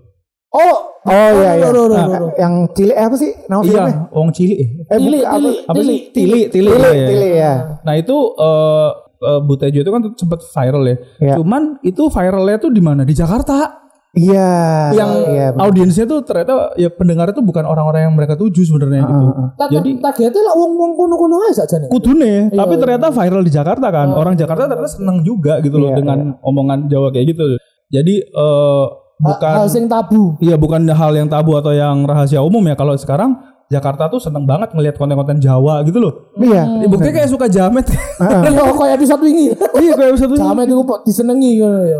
Oh, 0.48 0.74
oh 1.02 1.28
iya 1.36 1.58
iya 1.58 1.68
Nah, 1.68 2.32
yang 2.34 2.54
cilik 2.70 2.92
eh, 2.92 3.04
apa 3.04 3.16
sih 3.16 3.30
nama 3.46 3.60
filmnya 3.60 3.92
Iya, 3.92 4.08
Wong 4.10 4.30
Cili. 4.30 4.54
eh 4.56 4.96
Tili, 4.96 5.18
bukan, 5.18 5.28
apa- 5.28 5.36
tili, 5.36 5.52
Apa 5.60 5.74
tili, 5.74 5.86
sih? 5.86 5.98
Tili, 6.08 6.40
Tili. 6.48 6.68
Tili, 6.70 6.88
iya, 6.88 7.08
iya. 7.12 7.34
Ya 7.36 7.52
Nah 7.82 7.94
itu 7.94 8.16
uh, 8.32 8.88
uh, 9.18 9.40
Butejo 9.42 9.78
itu 9.78 9.90
kan 9.90 10.02
sempat 10.14 10.40
viral 10.44 10.82
ya. 10.82 10.96
Iya. 11.18 11.34
Cuman 11.36 11.62
itu 11.82 12.02
viralnya 12.06 12.56
tuh 12.58 12.70
di 12.70 12.80
mana? 12.80 13.02
Di 13.02 13.12
Jakarta. 13.12 13.84
iya 14.16 14.48
yang 14.96 15.12
iya, 15.28 15.46
audiensnya 15.52 16.08
tuh 16.08 16.24
ternyata 16.24 16.72
ya 16.74 16.88
pendengar 16.88 17.28
itu 17.28 17.44
bukan 17.44 17.60
orang-orang 17.62 18.08
yang 18.08 18.14
mereka 18.16 18.32
tuju 18.32 18.64
sebenarnya 18.64 19.04
Ah, 19.04 19.08
gitu. 19.12 19.24
Ta- 19.52 19.68
Jadi 19.70 19.90
targetnya 20.00 20.40
lah 20.40 20.54
wong-wong 20.56 20.96
kono-kono 20.96 21.36
ae 21.42 21.52
sakjane. 21.52 21.84
kudune, 21.86 22.48
Iya, 22.48 22.56
tapi 22.56 22.74
iya. 22.74 22.80
ternyata 22.80 23.06
viral 23.12 23.44
di 23.44 23.52
Jakarta 23.52 23.92
kan. 23.92 24.08
Orang 24.10 24.32
Jakarta 24.34 24.64
ternyata 24.66 24.88
seneng 24.88 25.20
juga 25.20 25.60
gitu 25.60 25.76
loh 25.76 25.92
Iya, 25.92 26.00
dengan 26.00 26.32
omongan 26.40 26.88
Jawa 26.88 27.12
kayak 27.12 27.28
gitu. 27.28 27.44
Jadi 27.88 28.14
eh, 28.24 28.86
bukan 29.16 29.52
hal 29.64 29.68
sing 29.68 29.88
tabu. 29.88 30.36
iya 30.44 30.56
bukan 30.60 30.84
hal 30.88 31.12
yang 31.16 31.28
tabu 31.28 31.56
atau 31.56 31.72
yang 31.72 32.04
rahasia 32.04 32.44
umum 32.44 32.60
ya 32.68 32.76
kalau 32.76 32.92
sekarang 32.96 33.36
Jakarta 33.66 34.06
tuh 34.06 34.22
seneng 34.22 34.46
banget 34.46 34.70
ngelihat 34.70 34.94
konten-konten 34.94 35.42
Jawa 35.42 35.82
gitu 35.82 35.98
loh. 35.98 36.30
iya 36.38 36.86
Buktinya 36.86 37.18
kayak 37.18 37.30
suka 37.34 37.46
jamet. 37.50 37.82
Iya, 38.46 38.62
koyo 38.70 38.92
episode 38.94 39.22
wingi. 39.26 39.50
iya 39.82 39.92
kayak 39.98 40.14
satu 40.22 40.38
Sama 40.38 40.62
itu 40.62 40.78
kok 40.86 41.00
disenengi 41.02 41.58
ngono 41.58 41.80
ya. 41.82 41.98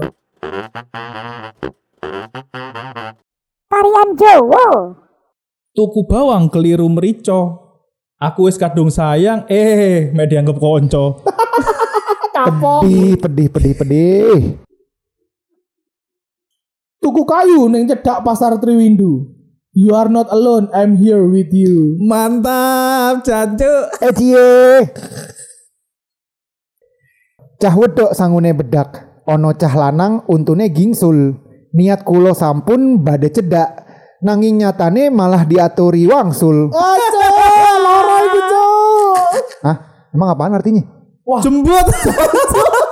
Varian 3.66 4.08
Jowo. 4.14 4.68
tuku 5.74 6.00
bawang 6.06 6.46
keliru 6.48 6.86
merico. 6.86 7.66
Aku 8.16 8.48
wis 8.48 8.56
kadung 8.56 8.88
sayang, 8.88 9.44
eh 9.50 10.08
me 10.14 10.24
dianggap 10.24 10.56
konco. 10.56 11.20
Kapok. 12.36 12.84
pedih 12.84 13.16
pedih 13.16 13.48
pedih 13.48 13.72
pedih 13.80 14.65
Tuku 17.06 17.22
kayu 17.22 17.70
ning 17.70 17.86
cedak 17.86 18.26
pasar 18.26 18.58
Triwindu. 18.58 19.30
You 19.78 19.94
are 19.94 20.10
not 20.10 20.26
alone, 20.34 20.66
I'm 20.74 20.98
here 20.98 21.22
with 21.22 21.54
you. 21.54 21.94
Mantap, 22.02 23.22
cacu. 23.22 23.74
eh 24.02 24.10
cie 24.10 24.48
Cah 27.62 27.74
wedok 27.78 28.10
sangune 28.10 28.50
bedak, 28.58 29.22
ono 29.22 29.54
cah 29.54 29.70
lanang 29.70 30.26
untune 30.26 30.66
gingsul. 30.74 31.38
Niat 31.78 32.02
kulo 32.02 32.34
sampun 32.34 32.98
bade 33.06 33.30
cedak, 33.30 33.86
nanging 34.26 34.66
nyatane 34.66 35.06
malah 35.06 35.46
diaturi 35.46 36.10
wangsul. 36.10 36.74
Aja, 36.74 37.28
loro 37.86 38.18
iku. 38.34 38.66
Hah? 39.62 39.76
Emang 40.10 40.34
apaan 40.34 40.58
artinya? 40.58 40.82
Jembut. 41.38 41.86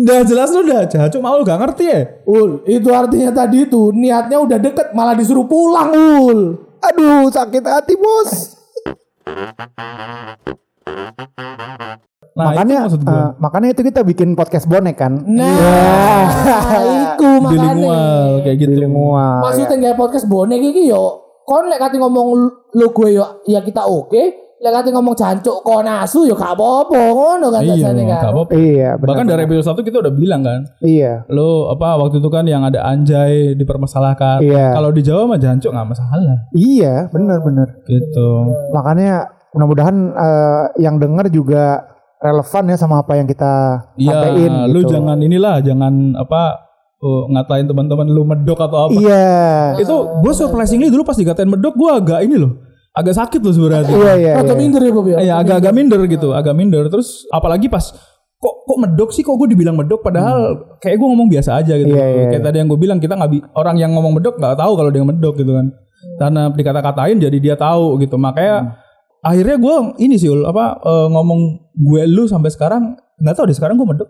udah 0.00 0.18
jelas 0.24 0.48
lu 0.56 0.64
udah 0.64 0.88
jancuk 0.88 1.20
mau 1.20 1.36
lu 1.36 1.44
gak 1.44 1.60
ngerti 1.60 1.84
ya. 1.84 2.00
Ul, 2.24 2.64
itu 2.64 2.88
artinya 2.88 3.30
tadi 3.44 3.68
itu 3.68 3.92
niatnya 3.92 4.40
udah 4.40 4.58
deket 4.58 4.96
malah 4.96 5.12
disuruh 5.12 5.44
pulang, 5.44 5.92
Ul. 5.92 6.40
Aduh, 6.80 7.28
sakit 7.28 7.60
hati, 7.60 7.94
Bos. 8.00 8.56
Nah, 12.30 12.56
makanya 12.56 12.72
itu 12.72 12.84
maksud 12.88 13.00
gua. 13.04 13.12
eh, 13.12 13.28
makanya 13.36 13.68
itu 13.76 13.80
kita 13.84 14.00
bikin 14.00 14.28
podcast 14.32 14.64
bonek 14.64 14.96
kan. 14.96 15.12
Nah, 15.28 16.24
iku 17.12 17.30
makanya. 17.42 17.52
bilingual 17.52 18.28
kayak 18.40 18.56
gitu. 18.56 18.70
Bilingual. 18.80 19.38
Maksudnya 19.44 19.76
nggak 19.76 19.96
podcast 20.00 20.26
bonek 20.30 20.60
iki 20.62 20.88
yo. 20.88 21.04
Kon 21.44 21.68
lek 21.68 21.82
kate 21.82 22.00
ngomong 22.00 22.26
lu 22.72 22.86
gue 22.96 23.08
yo 23.12 23.44
ya 23.44 23.60
kita 23.60 23.84
oke. 23.84 24.49
Lek 24.60 24.72
kate 24.76 24.92
ngomong 24.92 25.16
jancuk 25.16 25.64
kon 25.64 25.88
asu 25.88 26.28
yo 26.28 26.36
gak 26.36 26.52
apa-apa 26.52 26.92
ngono 26.92 27.48
kan 27.48 27.64
Iya, 27.64 27.80
biasanya 27.80 28.04
kan. 28.04 28.20
gak 28.20 28.32
apa-apa. 28.36 28.52
Iya, 28.52 28.88
benar. 28.92 29.08
Bahkan 29.08 29.24
dari 29.24 29.42
episode 29.48 29.80
1 29.80 29.88
kita 29.88 29.96
udah 29.98 30.12
bilang 30.12 30.42
kan. 30.44 30.60
Iya. 30.84 31.12
Lo 31.26 31.72
apa 31.72 31.96
waktu 31.96 32.20
itu 32.20 32.28
kan 32.28 32.44
yang 32.44 32.60
ada 32.60 32.84
anjay 32.84 33.56
dipermasalahkan. 33.56 34.44
Iya. 34.44 34.76
Kalau 34.76 34.92
di 34.92 35.00
Jawa 35.00 35.24
mah 35.26 35.40
jancuk 35.40 35.72
nggak 35.72 35.88
masalah. 35.88 36.36
Iya, 36.52 37.08
benar 37.08 37.40
benar. 37.40 37.68
Gitu. 37.82 38.28
Makanya 38.70 39.12
mudah-mudahan 39.50 39.96
eh, 40.12 40.64
yang 40.76 41.00
denger 41.00 41.32
juga 41.32 41.64
relevan 42.20 42.68
ya 42.68 42.76
sama 42.76 43.00
apa 43.00 43.16
yang 43.16 43.24
kita 43.24 43.52
Iya, 43.96 44.12
sampaikan 44.12 44.52
lu 44.68 44.80
gitu. 44.84 44.92
jangan 44.92 45.18
inilah, 45.18 45.56
jangan 45.64 45.92
apa 46.14 46.42
uh, 47.00 47.22
ngatain 47.32 47.64
teman-teman 47.64 48.06
lu 48.06 48.28
medok 48.28 48.60
atau 48.60 48.86
apa. 48.86 48.92
Iya. 48.92 49.80
Itu 49.80 50.20
gue 50.20 50.32
surprisingly 50.36 50.92
dulu 50.92 51.00
pas 51.00 51.16
dikatain 51.16 51.48
medok 51.48 51.72
gue 51.72 51.90
agak 51.90 52.20
ini 52.22 52.36
loh. 52.36 52.68
Agak 53.00 53.14
sakit 53.16 53.40
loh 53.40 53.54
sebenarnya. 53.56 53.88
Iya, 53.88 54.12
iya. 54.14 54.32
Rada 54.38 54.52
iya. 54.52 54.58
minder 54.60 54.82
ya 54.84 54.92
Bob 54.92 55.06
ya. 55.08 55.18
Iya, 55.18 55.34
agak-agak 55.40 55.72
minder 55.72 56.00
gitu, 56.04 56.28
agak 56.30 56.54
minder. 56.54 56.84
Terus 56.86 57.24
apalagi 57.32 57.66
pas 57.66 57.88
kok 58.40 58.54
kok 58.64 58.78
medok 58.80 59.10
sih 59.12 59.20
kok 59.20 59.36
gue 59.36 59.52
dibilang 59.52 59.76
medok 59.76 60.00
padahal 60.00 60.56
kayak 60.80 60.96
gue 60.96 61.08
ngomong 61.08 61.28
biasa 61.28 61.60
aja 61.60 61.76
gitu. 61.76 61.92
Hmm. 61.92 62.00
Iya, 62.00 62.06
iya, 62.08 62.24
kayak 62.30 62.44
tadi 62.44 62.56
yang 62.60 62.68
gue 62.68 62.80
bilang 62.80 62.98
kita 63.00 63.16
nggak 63.16 63.52
orang 63.52 63.76
yang 63.76 63.92
ngomong 63.92 64.16
medok 64.16 64.36
nggak 64.36 64.56
tahu 64.56 64.72
kalau 64.76 64.88
dia 64.88 65.02
medok 65.02 65.34
gitu 65.36 65.52
kan. 65.52 65.66
Karena 66.16 66.42
dikata-katain 66.48 67.16
jadi 67.16 67.36
dia 67.36 67.56
tahu 67.56 67.96
gitu. 68.00 68.16
Makanya 68.16 68.56
Hmm. 68.60 68.72
akhirnya 69.20 69.56
gue 69.56 69.74
ini 70.00 70.16
sih 70.16 70.28
Ul, 70.28 70.44
apa 70.44 70.80
eh, 70.80 71.06
ngomong 71.12 71.40
gue 71.76 72.02
lu 72.08 72.24
sampai 72.24 72.48
sekarang 72.48 72.96
nggak 73.20 73.34
tahu 73.36 73.44
deh 73.44 73.56
sekarang 73.56 73.76
gue 73.76 73.84
medok 73.84 74.08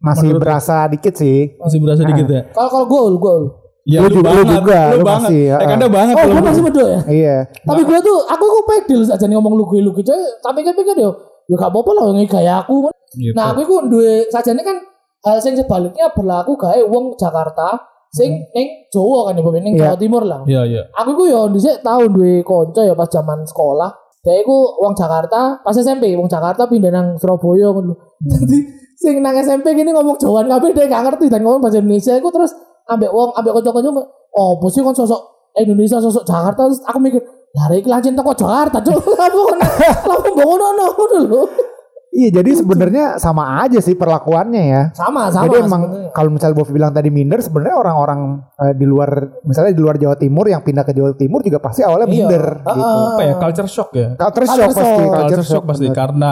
Masih 0.00 0.32
berasa 0.34 0.88
dikit 0.88 1.12
sih. 1.12 1.54
masih 1.60 1.78
berasa 1.78 2.02
dikit 2.02 2.24
ya. 2.26 2.42
Kalau 2.50 2.70
kalau 2.72 2.86
gue 2.88 3.00
Ul, 3.04 3.14
gue 3.20 3.32
Ul. 3.36 3.46
Ya, 3.90 3.98
Lu 4.00 4.08
juga- 4.12 4.30
lu 4.30 4.42
juga, 4.46 4.80
lu 4.94 4.96
lu 4.96 5.04
banget. 5.04 5.26
masih, 5.26 5.40
ya. 5.50 5.56
Eh, 5.58 5.66
Kanda 5.66 5.86
banget. 5.90 6.14
Oh, 6.14 6.24
lu. 6.24 6.32
gue 6.32 6.44
masih 6.46 6.62
bedo 6.62 6.84
ya. 6.86 7.00
Iya. 7.04 7.36
Tapi 7.66 7.80
gue 7.82 7.98
tuh 8.00 8.18
aku 8.24 8.44
kok 8.46 8.64
pedel 8.64 9.00
aja 9.02 9.24
nih 9.26 9.34
ngomong 9.34 9.54
lu 9.58 9.64
gue 9.66 9.80
lu 9.80 9.90
gitu. 9.92 10.14
Tapi 10.38 10.62
kan 10.62 10.72
pikir 10.72 10.94
yo, 10.94 11.10
yo 11.44 11.54
gak 11.54 11.68
apa-apa 11.68 11.90
lah 11.92 12.04
yang 12.08 12.22
gaya 12.24 12.62
aku. 12.62 12.86
Gitu. 13.12 13.34
Nah, 13.34 13.50
aku 13.50 13.66
iku 13.66 13.76
duwe 13.90 14.30
sajane 14.30 14.62
kan 14.62 14.78
hal 15.20 15.36
sing 15.36 15.52
sebaliknya 15.52 16.06
berlaku 16.10 16.54
gawe 16.54 16.78
wong 16.86 17.18
Jakarta 17.18 17.74
sing 18.10 18.30
ning 18.50 18.68
Jawa 18.88 19.30
kan 19.30 19.34
ya 19.34 19.42
ning 19.58 19.74
Iya. 19.74 19.82
Jawa 19.82 19.96
Timur 19.98 20.22
lah. 20.22 20.40
Iya, 20.46 20.62
iya. 20.64 20.82
Aku 20.94 21.10
iku 21.12 21.24
yo 21.26 21.50
dhisik 21.50 21.82
tau 21.82 22.06
duwe 22.06 22.40
kanca 22.40 22.80
ya 22.80 22.94
pas 22.94 23.06
zaman 23.06 23.42
sekolah. 23.42 23.90
Dia 24.20 24.36
iku 24.38 24.52
wong 24.76 24.92
Jakarta, 24.94 25.58
pas 25.58 25.72
SMP 25.72 26.12
wong 26.14 26.28
Jakarta 26.28 26.68
pindah 26.68 26.92
nang 26.92 27.16
Surabaya 27.16 27.72
ngono. 27.72 27.98
Jadi 28.30 28.58
sing 28.94 29.18
nang 29.18 29.34
SMP 29.34 29.72
gini 29.72 29.90
ngomong 29.90 30.14
Jawaan 30.14 30.46
kabeh 30.46 30.70
dia 30.70 30.86
gak 30.86 31.02
ngerti 31.08 31.26
dan 31.26 31.40
ngomong 31.40 31.58
bahasa 31.58 31.80
Indonesia 31.80 32.12
iku 32.14 32.28
terus 32.28 32.52
ambek 32.86 33.10
wong 33.10 33.30
ambek 33.34 33.52
kanca-kanca 33.56 33.90
oh 34.30 34.56
sih 34.68 34.80
kon 34.80 34.94
sosok 34.94 35.20
Indonesia 35.56 35.98
sosok 35.98 36.22
Jakarta 36.22 36.64
terus 36.64 36.80
aku 36.84 36.98
mikir 36.98 37.20
lah 37.50 37.66
iki 37.74 37.90
lancen 37.90 38.14
teko 38.14 38.30
Jakarta 38.32 38.78
cuk 38.78 38.94
apa 39.18 39.26
kon 39.26 39.58
langsung 39.58 40.34
ngono 40.38 40.66
ngono 40.72 41.18
lho. 41.26 41.42
Iya, 42.10 42.42
jadi 42.42 42.58
sebenarnya 42.58 43.22
sama 43.22 43.62
aja 43.62 43.78
sih 43.78 43.94
perlakuannya 43.94 44.62
ya. 44.66 44.82
Sama 44.90 45.30
sama. 45.30 45.46
Jadi 45.46 45.62
emang 45.62 46.10
kalau 46.10 46.34
misalnya 46.34 46.58
Bovi 46.58 46.74
bilang 46.74 46.90
tadi 46.90 47.06
minder, 47.06 47.38
sebenarnya 47.38 47.78
orang-orang 47.78 48.50
eh, 48.58 48.74
di 48.74 48.82
luar, 48.82 49.38
misalnya 49.46 49.70
di 49.70 49.78
luar 49.78 49.94
Jawa 49.94 50.18
Timur 50.18 50.42
yang 50.50 50.58
pindah 50.58 50.82
ke 50.82 50.90
Jawa 50.90 51.14
Timur 51.14 51.38
juga 51.38 51.62
pasti 51.62 51.86
awalnya 51.86 52.10
Iya. 52.10 52.14
minder 52.18 52.44
Ah, 52.66 52.74
gitu. 52.74 52.82
ah. 52.82 53.06
Apa 53.14 53.22
ya 53.22 53.34
culture 53.38 53.70
shock 53.70 53.90
ya? 53.94 54.08
Culture 54.18 54.42
Culture 54.42 54.58
shock 54.58 54.74
pasti, 54.74 54.90
shock. 54.90 55.14
culture 55.14 55.44
shock 55.46 55.64
pasti 55.70 55.86
bener. 55.86 55.98
karena 56.02 56.30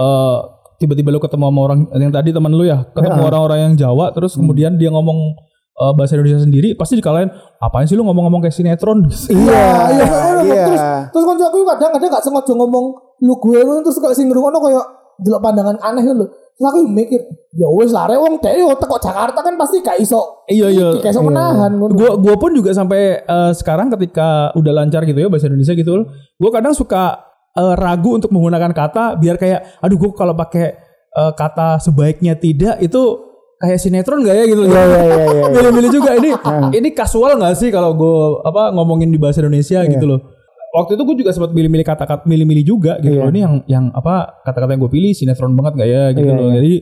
eh, 0.00 0.36
tiba-tiba 0.80 1.08
lu 1.12 1.20
ketemu 1.20 1.44
sama 1.44 1.60
orang 1.60 1.78
yang 1.92 2.12
tadi 2.14 2.28
teman 2.32 2.52
lu 2.56 2.64
ya 2.64 2.78
ketemu 2.88 3.20
orang-orang 3.20 3.58
yang 3.68 3.74
Jawa 3.76 4.16
terus 4.16 4.32
kemudian 4.32 4.80
dia 4.80 4.88
ngomong 4.88 5.36
eh, 5.78 5.92
bahasa 5.94 6.18
Indonesia 6.18 6.42
sendiri 6.42 6.74
pasti 6.74 6.98
dikalahin 6.98 7.30
apain 7.62 7.86
sih 7.86 7.94
lu 7.94 8.02
ngomong-ngomong 8.02 8.42
kayak 8.42 8.54
sinetron 8.54 9.06
Iya, 9.30 9.94
iya, 9.94 10.04
iya, 10.04 10.42
iya. 10.42 10.64
terus 10.66 10.82
terus 11.14 11.24
kan 11.24 11.36
aku 11.38 11.58
kadang-kadang 11.64 12.10
gak 12.10 12.24
sengaja 12.26 12.52
ngomong 12.54 12.84
lu 13.18 13.34
gue 13.38 13.58
ngono, 13.66 13.82
terus 13.82 13.98
kayak 13.98 14.14
sing 14.14 14.30
ngrungokno 14.30 14.58
kayak 14.62 14.84
delok 15.18 15.42
pandangan 15.42 15.76
aneh 15.82 16.06
gitu. 16.06 16.26
Terus 16.30 16.66
aku 16.70 16.80
mikir, 16.90 17.20
ya 17.54 17.66
wis 17.70 17.90
lah 17.90 18.06
rek 18.06 18.18
wong 18.18 18.38
dhewe 18.42 18.66
yo 18.66 18.74
teko 18.78 18.98
Jakarta 18.98 19.42
kan 19.42 19.54
pasti 19.58 19.78
gak 19.82 19.98
iso 19.98 20.46
iya 20.50 20.70
iya 20.70 20.98
gak 21.02 21.14
iso 21.14 21.22
menahan 21.22 21.74
ngono. 21.74 21.94
gua 21.94 22.18
gua 22.18 22.34
pun 22.34 22.50
juga 22.54 22.74
sampai 22.74 23.22
eh, 23.22 23.52
sekarang 23.54 23.90
ketika 23.94 24.54
udah 24.58 24.72
lancar 24.74 25.02
gitu 25.06 25.18
ya 25.22 25.30
bahasa 25.30 25.46
Indonesia 25.46 25.74
gitu 25.74 26.06
gua 26.38 26.50
kadang 26.50 26.74
suka 26.74 27.18
eh, 27.54 27.74
ragu 27.78 28.18
untuk 28.18 28.34
menggunakan 28.34 28.74
kata 28.74 29.18
biar 29.18 29.38
kayak 29.38 29.78
aduh 29.82 29.98
gua 29.98 30.10
kalau 30.14 30.34
pakai 30.34 30.66
eh, 31.14 31.32
kata 31.34 31.78
sebaiknya 31.82 32.34
tidak 32.38 32.78
itu 32.82 33.27
kayak 33.58 33.78
sinetron 33.78 34.22
gak 34.22 34.34
ya 34.34 34.44
gitu 34.46 34.62
Iya, 34.64 34.82
iya, 34.82 35.00
iya, 35.02 35.24
iya. 35.28 35.44
milih-milih 35.50 35.90
juga 35.90 36.10
ini 36.14 36.30
ini 36.78 36.88
kasual 36.90 37.34
nggak 37.36 37.54
sih 37.54 37.68
kalau 37.68 37.90
gue 37.92 38.16
apa 38.42 38.70
ngomongin 38.70 39.10
di 39.10 39.18
bahasa 39.18 39.42
Indonesia 39.42 39.82
gitu 39.84 40.06
loh 40.06 40.20
waktu 40.68 40.94
itu 40.94 41.02
gue 41.02 41.16
juga 41.22 41.30
sempat 41.32 41.50
milih-milih 41.50 41.82
kata-kata 41.82 42.22
milih-milih 42.22 42.64
juga 42.64 42.92
gitu 42.98 43.18
Iya. 43.18 43.24
loh 43.24 43.30
ini 43.30 43.40
yang 43.40 43.54
yang 43.66 43.84
apa 43.90 44.42
kata-kata 44.42 44.72
yang 44.72 44.82
gue 44.82 44.92
pilih 44.92 45.10
sinetron 45.10 45.52
banget 45.52 45.72
nggak 45.74 45.90
ya 45.90 46.02
gitu 46.12 46.28
Iya, 46.28 46.36
loh 46.38 46.46
iya. 46.46 46.54
jadi 46.56 46.72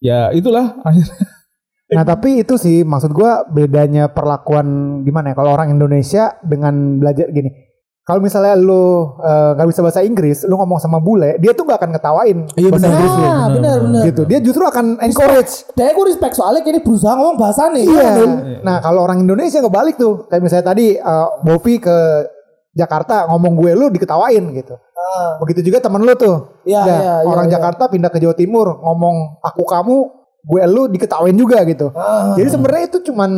ya 0.00 0.18
itulah 0.32 0.66
akhirnya 0.86 1.24
Nah 1.90 2.06
tapi 2.06 2.46
itu 2.46 2.54
sih 2.54 2.86
maksud 2.86 3.10
gua 3.10 3.42
bedanya 3.50 4.06
perlakuan 4.06 4.66
gimana 5.02 5.34
ya 5.34 5.34
kalau 5.34 5.58
orang 5.58 5.74
Indonesia 5.74 6.38
dengan 6.38 7.02
belajar 7.02 7.26
gini. 7.34 7.50
Kalau 8.00 8.18
misalnya 8.18 8.56
lu 8.56 9.14
eh, 9.20 9.50
nggak 9.54 9.68
bisa 9.70 9.80
bahasa 9.84 10.00
Inggris, 10.02 10.42
lu 10.48 10.56
ngomong 10.56 10.80
sama 10.80 10.98
bule, 10.98 11.36
dia 11.38 11.52
tuh 11.52 11.62
gak 11.62 11.78
akan 11.78 11.90
ngetawain 11.94 12.38
Iya, 12.56 12.68
bahasa 12.72 12.86
benar. 12.88 12.90
Inggris 12.96 13.12
lu. 13.12 13.26
Ah, 13.28 13.46
benar 13.52 13.76
benar. 13.86 14.02
Gitu. 14.08 14.22
Dia 14.26 14.38
justru 14.40 14.62
akan 14.64 14.84
encourage. 14.98 15.52
Dia 15.76 15.92
aku 15.92 16.02
respect 16.08 16.34
soalnya 16.34 16.64
kini 16.64 16.80
berusaha 16.80 17.12
ngomong 17.14 17.36
bahasa 17.38 17.68
nih. 17.70 17.86
Iya. 17.86 18.10
Nah 18.64 18.80
kalau 18.80 19.04
orang 19.04 19.22
Indonesia 19.22 19.60
kebalik 19.60 19.94
tuh, 19.94 20.26
kayak 20.26 20.42
misalnya 20.42 20.66
tadi 20.66 20.96
eh, 20.96 21.26
Bovi 21.44 21.74
ke 21.78 21.96
Jakarta 22.70 23.26
ngomong 23.26 23.52
gue 23.58 23.70
lu 23.74 23.86
diketawain 23.90 24.44
gitu. 24.54 24.74
Ah, 24.96 25.36
Begitu 25.42 25.70
juga 25.70 25.82
temen 25.82 26.00
lu 26.02 26.14
tuh. 26.14 26.62
Iya, 26.64 26.82
Udah, 26.82 26.98
iya, 26.98 27.14
iya, 27.22 27.28
orang 27.28 27.46
iya. 27.46 27.52
Jakarta 27.58 27.90
pindah 27.90 28.10
ke 28.10 28.18
Jawa 28.18 28.34
Timur 28.34 28.78
ngomong 28.78 29.42
aku 29.42 29.62
kamu, 29.66 29.96
gue 30.46 30.62
lu 30.66 30.82
diketawain 30.88 31.36
juga 31.36 31.62
gitu. 31.66 31.90
ah. 31.92 32.32
Jadi 32.34 32.48
sebenarnya 32.48 32.84
itu 32.88 32.98
cuman 33.12 33.30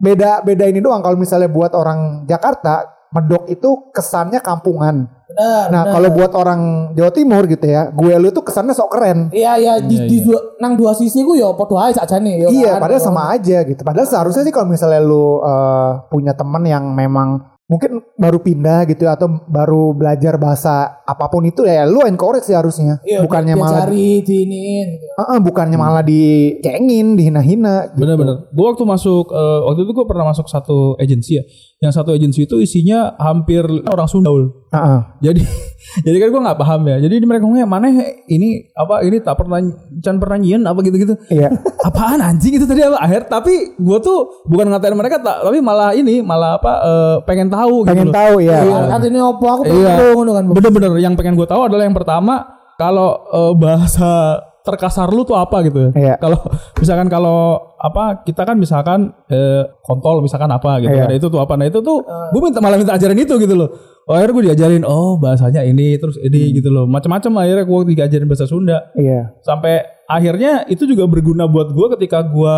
beda 0.00 0.40
beda 0.40 0.64
ini 0.64 0.80
doang 0.80 1.04
kalau 1.04 1.14
misalnya 1.14 1.52
buat 1.52 1.76
orang 1.76 2.24
Jakarta 2.24 2.88
medok 3.10 3.44
itu 3.50 3.90
kesannya 3.90 4.38
kampungan. 4.38 5.10
benar. 5.30 5.66
Nah, 5.70 5.82
benar. 5.86 5.94
kalau 5.94 6.08
buat 6.14 6.32
orang 6.34 6.60
Jawa 6.94 7.10
Timur 7.14 7.42
gitu 7.46 7.66
ya, 7.66 7.90
gue 7.90 8.12
lu 8.18 8.34
itu 8.34 8.42
kesannya 8.42 8.74
sok 8.74 8.90
keren. 8.90 9.18
Iya 9.30 9.52
iya 9.58 9.74
di, 9.78 9.94
Iya, 9.94 10.06
di 10.10 10.16
dua, 10.26 10.38
nang 10.58 10.74
dua 10.74 10.94
sisi 10.94 11.22
ku 11.22 11.38
yo 11.38 11.54
padha 11.54 11.90
ae 11.90 11.92
sakjane 11.94 12.38
yo. 12.38 12.48
Iya, 12.50 12.78
kan? 12.78 12.82
padahal 12.82 13.02
sama 13.02 13.22
aja 13.34 13.62
gitu. 13.62 13.82
Padahal 13.82 14.06
seharusnya 14.10 14.42
sih 14.46 14.54
kalau 14.54 14.70
misalnya 14.70 15.02
lu 15.02 15.38
eh, 15.42 15.90
punya 16.10 16.34
temen 16.34 16.62
yang 16.66 16.84
memang 16.94 17.50
mungkin 17.70 18.02
baru 18.18 18.42
pindah 18.42 18.82
gitu 18.90 19.06
ya, 19.06 19.14
atau 19.14 19.30
baru 19.46 19.94
belajar 19.94 20.34
bahasa 20.42 20.98
apa 21.06 21.30
pun 21.30 21.46
itu 21.46 21.62
ya 21.62 21.86
lu 21.86 22.02
encourage 22.02 22.50
sih 22.50 22.54
harusnya. 22.58 22.98
Iya, 23.06 23.22
bukannya 23.22 23.54
dia 23.54 23.62
malah 23.62 23.86
cari 23.86 24.26
diiniin 24.26 24.86
gitu. 24.98 25.06
Heeh, 25.14 25.38
bukannya 25.38 25.78
malah 25.78 26.02
dicengin, 26.02 27.14
dihina-hina 27.14 27.94
gitu. 27.94 28.02
Bener-bener. 28.02 28.50
Gue 28.50 28.66
waktu 28.66 28.82
masuk 28.82 29.30
eh, 29.30 29.60
waktu 29.70 29.80
itu 29.86 29.92
gue 29.94 30.06
pernah 30.10 30.26
masuk 30.34 30.50
satu 30.50 30.98
agensi 30.98 31.38
ya. 31.38 31.46
Yang 31.80 31.92
satu 31.96 32.12
agensi 32.12 32.44
itu 32.44 32.60
isinya 32.60 33.16
hampir 33.16 33.64
orang 33.64 34.04
Sunda. 34.04 34.28
Ul. 34.28 34.52
Heeh. 34.68 35.00
Jadi 35.24 35.40
jadi 36.04 36.16
kan 36.20 36.28
gue 36.28 36.42
nggak 36.44 36.60
paham 36.60 36.80
ya. 36.84 37.00
Jadi 37.00 37.24
mereka 37.24 37.42
ngomongnya 37.42 37.64
mana 37.64 37.88
ini 38.28 38.68
apa 38.70 39.00
ini 39.00 39.16
tak 39.18 39.40
pernah 39.40 39.64
can 39.98 40.20
pernah 40.20 40.36
nyian 40.36 40.60
apa 40.62 40.76
gitu-gitu. 40.80 41.16
Iya. 41.26 41.48
Apaan 41.88 42.20
anjing 42.20 42.60
itu 42.60 42.68
tadi 42.68 42.84
apa 42.84 43.00
akhir 43.00 43.26
tapi 43.26 43.72
gue 43.74 43.98
tuh 43.98 44.44
bukan 44.44 44.68
ngatain 44.68 44.92
mereka 44.92 45.18
tak 45.18 45.40
tapi 45.40 45.58
malah 45.58 45.96
ini 45.96 46.20
malah 46.20 46.60
apa 46.60 46.72
eh, 46.84 47.16
pengen 47.24 47.48
tahu 47.48 47.88
Pengen 47.88 47.96
gitu 48.04 48.12
loh. 48.12 48.16
tahu 48.20 48.34
ya. 48.44 48.58
Iya. 48.60 48.76
Artinya 48.92 49.20
apa 49.26 49.46
aku 49.48 49.62
pengen 49.64 49.80
Iya. 49.80 49.92
tahu 49.96 50.10
ngono 50.14 50.30
kan. 50.30 50.44
Bener-bener 50.52 50.90
yang 51.00 51.14
pengen 51.16 51.32
gue 51.32 51.48
tahu 51.48 51.60
adalah 51.64 51.88
yang 51.88 51.96
pertama 51.96 52.34
kalau 52.76 53.08
eh, 53.24 53.52
bahasa 53.56 54.36
terkasar 54.70 55.10
lu 55.10 55.26
tuh 55.26 55.34
apa 55.36 55.66
gitu. 55.66 55.90
Iya. 55.92 56.16
Kalau 56.22 56.38
misalkan 56.80 57.10
kalau 57.10 57.58
apa 57.76 58.22
kita 58.22 58.46
kan 58.46 58.56
misalkan 58.56 59.10
eh, 59.28 59.66
kontol 59.82 60.22
misalkan 60.22 60.48
apa 60.50 60.78
gitu. 60.80 60.94
Iya. 60.94 61.10
Ada 61.10 61.14
itu 61.18 61.26
tuh 61.28 61.40
apa. 61.42 61.58
Nah 61.58 61.66
itu 61.66 61.82
tuh 61.82 62.06
gue 62.06 62.40
minta 62.40 62.62
malah 62.62 62.78
minta 62.78 62.94
ajarin 62.94 63.18
itu 63.18 63.34
gitu 63.36 63.54
loh. 63.58 63.68
Oh, 64.08 64.16
akhirnya 64.18 64.34
gue 64.34 64.44
diajarin 64.50 64.82
oh 64.82 65.20
bahasanya 65.22 65.62
ini 65.62 65.94
terus 65.98 66.18
ini 66.22 66.54
gitu 66.54 66.70
loh. 66.70 66.86
Macam-macam 66.86 67.46
akhirnya 67.46 67.64
gue 67.66 67.78
diajarin 67.94 68.26
bahasa 68.26 68.46
Sunda 68.48 68.90
Iya. 68.94 69.38
sampai 69.42 69.82
akhirnya 70.10 70.66
itu 70.66 70.86
juga 70.86 71.06
berguna 71.06 71.46
buat 71.46 71.70
gue 71.70 71.86
ketika 71.98 72.26
gue 72.26 72.56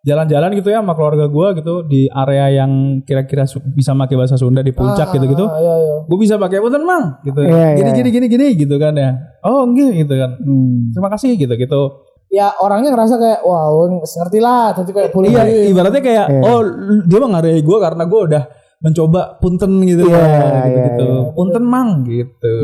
jalan-jalan 0.00 0.56
gitu 0.56 0.72
ya 0.72 0.80
sama 0.80 0.96
keluarga 0.96 1.28
gue 1.28 1.48
gitu 1.60 1.74
di 1.84 2.08
area 2.08 2.64
yang 2.64 3.04
kira-kira 3.04 3.44
bisa 3.76 3.92
pakai 3.92 4.16
bahasa 4.16 4.36
Sunda 4.40 4.64
di 4.64 4.72
puncak 4.72 5.12
gitu-gitu. 5.12 5.44
Ah, 5.44 5.60
iya, 5.60 5.74
iya. 5.76 5.96
Gue 6.08 6.18
bisa 6.20 6.40
pakai 6.40 6.60
punten 6.64 6.84
mang 6.88 7.20
gitu. 7.20 7.40
Iya, 7.44 7.76
gini 7.76 7.90
iya, 7.92 7.96
gini 8.00 8.08
gini 8.08 8.26
gini 8.32 8.46
gitu 8.56 8.74
kan 8.80 8.96
ya. 8.96 9.12
Oh 9.42 9.64
enggak 9.64 9.92
gitu 9.96 10.14
kan. 10.14 10.30
Hmm. 10.38 10.90
Terima 10.92 11.08
kasih 11.10 11.30
gitu 11.34 11.54
gitu. 11.54 11.82
Ya 12.30 12.54
orangnya 12.56 12.94
ngerasa 12.94 13.18
kayak 13.18 13.40
wah 13.42 13.66
ngerti 13.90 14.38
lah 14.38 14.70
jadi 14.72 14.90
kayak 14.94 15.10
boleh 15.10 15.28
Iya, 15.28 15.42
boleh. 15.42 15.66
ibaratnya 15.66 15.98
kayak 16.00 16.26
Iya. 16.30 16.40
oh 16.46 16.60
dia 17.02 17.18
menghargai 17.18 17.58
gue 17.58 17.78
karena 17.82 18.02
gue 18.06 18.20
udah 18.22 18.42
mencoba 18.80 19.20
punten 19.36 19.72
gitu 19.82 20.06
Iya, 20.06 20.14
lah, 20.14 20.26
iya, 20.30 20.60
gitu-gitu. 20.64 21.08
iya. 21.10 21.34
Punten 21.34 21.64
mang 21.66 21.90
gitu. 22.02 22.54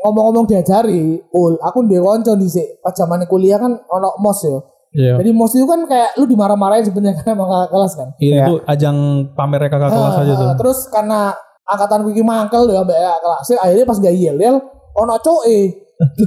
ngomong-ngomong 0.00 0.48
diajari, 0.48 1.20
ul, 1.28 1.60
aku 1.60 1.84
ndek 1.84 2.00
kanca 2.00 2.32
dhisik 2.32 2.80
pas 2.80 2.92
zaman 2.92 3.20
kuliah 3.24 3.56
kan 3.56 3.68
ono 3.68 4.16
mos 4.16 4.40
ya. 4.40 4.56
Iya. 4.90 5.12
Jadi 5.20 5.30
mos 5.30 5.52
itu 5.52 5.64
kan 5.64 5.84
kayak 5.84 6.16
lu 6.16 6.24
dimarah-marahin 6.24 6.84
sebenarnya 6.84 7.16
karena 7.20 7.36
emang 7.36 7.48
kakak 7.48 7.68
kelas 7.70 7.92
kan. 7.94 8.08
Iya, 8.16 8.32
Iya. 8.32 8.42
itu 8.42 8.54
ajang 8.64 8.96
pamer 9.32 9.60
kakak 9.66 9.90
kelas 9.90 10.14
Ah, 10.14 10.22
aja 10.24 10.32
tuh. 10.34 10.48
Terus 10.56 10.78
karena 10.88 11.20
angkatan 11.64 12.00
iki 12.06 12.20
mangkel 12.20 12.62
ya 12.66 12.80
mbak 12.80 12.96
kakak 12.96 13.20
kelas, 13.22 13.46
akhirnya 13.60 13.84
pas 13.84 13.98
gak 13.98 14.14
yel-yel 14.14 14.56
ono 14.92 15.14
coke. 15.20 15.60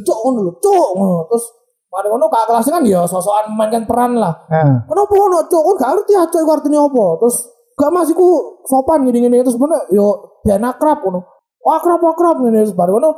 Cuk 0.05 0.17
ngono 0.21 0.39
lho, 0.45 0.51
cuk 0.61 0.87
ngono. 0.97 1.17
Terus 1.29 1.45
mari 1.89 2.07
ngono 2.09 2.25
kakak 2.29 2.47
kelas 2.49 2.67
kan 2.69 2.83
ya 2.85 3.01
sosokan 3.05 3.53
mainkan 3.53 3.85
peran 3.85 4.17
lah. 4.17 4.33
Nah, 4.49 4.85
Kenapa 4.85 5.13
ono 5.13 5.39
cuk? 5.49 5.61
Kan 5.61 5.75
gak 5.77 5.89
ngerti 5.97 6.11
ya 6.13 6.23
cuk 6.29 6.41
iku 6.41 6.51
artinya 6.53 6.79
apa. 6.85 7.05
Terus 7.21 7.37
gak 7.73 7.91
masih 7.93 8.13
ku 8.13 8.29
sopan 8.69 9.05
gini-gini 9.05 9.41
terus 9.41 9.57
bener 9.57 9.81
yo 9.89 10.37
biar 10.45 10.61
akrab 10.61 11.01
ngono. 11.01 11.19
Oh, 11.63 11.73
akrab 11.73 12.01
akrab 12.01 12.37
ngene. 12.41 12.69
Terus 12.69 12.77
baru 12.77 12.97
ngono 12.97 13.11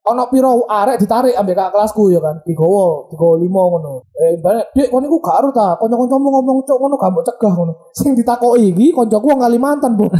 ono 0.00 0.24
piro 0.32 0.64
arek 0.64 0.96
ditarik 0.96 1.36
ambek 1.36 1.54
kakak 1.54 1.72
kelasku 1.78 2.02
ya 2.10 2.18
kan? 2.18 2.42
Digowo 2.42 3.06
digowo 3.14 3.34
limo 3.38 3.62
ngono. 3.78 3.90
Eh 4.18 4.34
banyak 4.42 4.66
dek 4.74 4.88
kon 4.90 5.06
iku 5.06 5.18
gak 5.22 5.36
ero 5.42 5.50
ta? 5.54 5.78
Kanca-kancamu 5.78 6.28
ngomong 6.30 6.58
cuk 6.66 6.78
ngono 6.78 6.94
gak 6.98 7.10
mbok 7.14 7.24
cegah 7.26 7.52
ngono. 7.54 7.72
Sing 7.94 8.18
ditakoki 8.18 8.74
iki 8.74 8.86
kancaku 8.90 9.26
wong 9.30 9.40
Kalimantan 9.42 9.94
bu. 9.94 10.10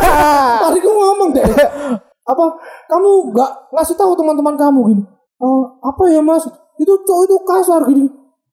Mari 0.64 0.78
ku 0.80 0.90
ngomong 0.92 1.28
deh 1.36 1.44
apa? 2.24 2.44
Kamu 2.88 3.36
gak 3.36 3.50
ngasih 3.76 3.96
tahu 4.00 4.16
teman-teman 4.16 4.56
kamu 4.56 4.80
gini 4.88 5.04
"Eh, 5.40 5.62
apa 5.82 6.02
ya 6.10 6.20
mas? 6.20 6.44
Itu 6.76 6.94
cuk 7.02 7.18
itu 7.26 7.36
kasar 7.42 7.82
gini. 7.86 8.06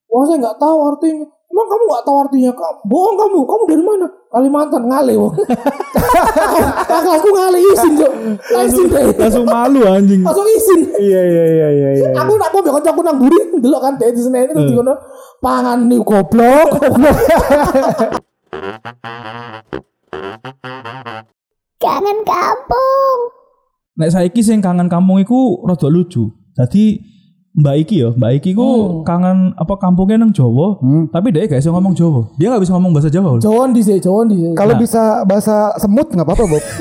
Wah 0.07 0.23
saya 0.25 0.37
nggak 0.41 0.57
tahu 0.57 0.77
artinya. 0.87 1.25
Emang 1.51 1.67
kamu 1.67 1.83
nggak 1.83 2.05
tahu 2.07 2.17
artinya? 2.23 2.51
Kamu 2.55 2.75
bohong 2.87 3.15
kamu. 3.19 3.39
Kamu 3.43 3.63
dari 3.67 3.83
mana? 3.83 4.07
Kalimantan 4.31 4.83
ngale 4.87 5.13
wong 5.19 5.35
kakak 6.87 7.15
aku 7.19 7.29
ngale 7.35 7.59
isin 7.59 7.93
cuk. 7.99 8.11
Isin 8.63 8.87
deh 8.87 9.03
Langsung 9.19 9.43
malu 9.43 9.83
anjing. 9.83 10.23
langsung 10.23 10.47
isin. 10.47 10.87
Iya 10.95 11.21
iya 11.27 11.43
iya 11.51 11.67
iya 11.67 11.89
iya. 11.99 12.07
aku 12.15 12.39
nak 12.39 12.55
mau 12.55 12.63
bekon 12.63 12.79
aku 12.79 13.01
nang 13.03 13.19
buri 13.19 13.35
delok 13.59 13.81
kan 13.83 13.99
di 13.99 14.15
sini 14.15 14.47
itu 14.47 14.55
di 14.55 14.73
kono 14.73 14.95
pangan 15.43 15.91
nih 15.91 15.99
goblok 15.99 16.79
goblok. 16.79 17.17
Kangen 21.81 22.17
kampung. 22.23 23.19
Nek 23.97 24.09
saiki 24.13 24.41
sing 24.41 24.63
kangen 24.63 24.87
kampung 24.87 25.19
iku 25.19 25.65
rada 25.67 25.89
lucu. 25.91 26.29
Jadi 26.57 27.11
Mbak 27.51 27.75
Iki 27.83 27.95
ya, 27.99 28.09
Mbak 28.15 28.31
Iki 28.39 28.49
ku 28.55 28.67
kangen 29.03 29.51
apa 29.59 29.75
kampungnya 29.75 30.23
nang 30.23 30.31
Jawa, 30.31 30.79
Hmm. 30.79 31.11
tapi 31.11 31.35
dia 31.35 31.43
gak 31.51 31.59
bisa 31.59 31.75
ngomong 31.75 31.91
Jawa. 31.91 32.31
Dia 32.39 32.47
gak 32.47 32.63
bisa 32.63 32.71
ngomong 32.79 32.91
bahasa 32.95 33.11
Jawa. 33.11 33.35
Ul. 33.35 33.43
Jawon 33.43 33.75
di 33.75 33.83
sini 33.83 33.99
Jawon 33.99 34.25
di 34.31 34.35
sini 34.39 34.55
Kalau 34.55 34.79
bisa 34.79 35.27
bahasa 35.27 35.75
semut 35.75 36.07
nggak 36.15 36.23
apa-apa, 36.23 36.45
Bob. 36.47 36.63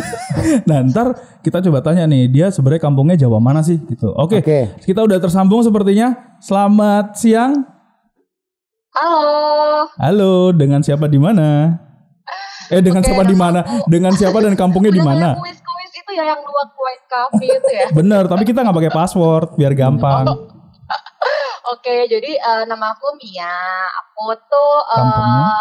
Nah, 0.70 0.80
ntar 0.86 1.18
kita 1.42 1.58
coba 1.60 1.82
tanya 1.82 2.06
nih, 2.06 2.30
dia 2.30 2.46
sebenarnya 2.54 2.80
kampungnya 2.80 3.18
Jawa 3.18 3.42
mana 3.42 3.60
sih 3.60 3.82
gitu. 3.82 4.14
Oke. 4.14 4.40
Oke. 4.40 4.72
Kita 4.86 5.02
udah 5.02 5.18
tersambung 5.18 5.60
sepertinya. 5.60 6.38
Selamat 6.38 7.18
siang. 7.18 7.66
Halo. 8.94 9.26
Halo, 9.98 10.32
dengan 10.54 10.80
siapa 10.86 11.10
di 11.10 11.18
mana? 11.18 11.76
Eh, 12.70 12.78
dengan 12.78 13.02
Oke, 13.02 13.10
siapa 13.10 13.26
di 13.26 13.34
mana? 13.34 13.60
Dengan 13.90 14.14
siapa 14.14 14.38
dan 14.38 14.54
kampungnya 14.54 14.94
di 14.94 15.02
mana? 15.02 15.34
Ya 16.20 16.36
yang 16.36 16.40
dua 16.44 16.64
kuis 16.76 17.02
cafe 17.08 17.46
itu 17.48 17.70
ya. 17.72 17.86
Bener, 17.98 18.28
tapi 18.28 18.44
kita 18.44 18.60
nggak 18.60 18.76
pakai 18.76 18.92
password 18.92 19.56
biar 19.56 19.72
gampang. 19.72 20.28
Oke, 21.70 22.10
jadi 22.10 22.34
eh, 22.34 22.64
nama 22.66 22.98
aku 22.98 23.14
Mia. 23.16 23.56
Aku 23.86 24.34
tuh 24.50 24.74
eh, 24.90 24.98
Kampungnya? 24.98 25.54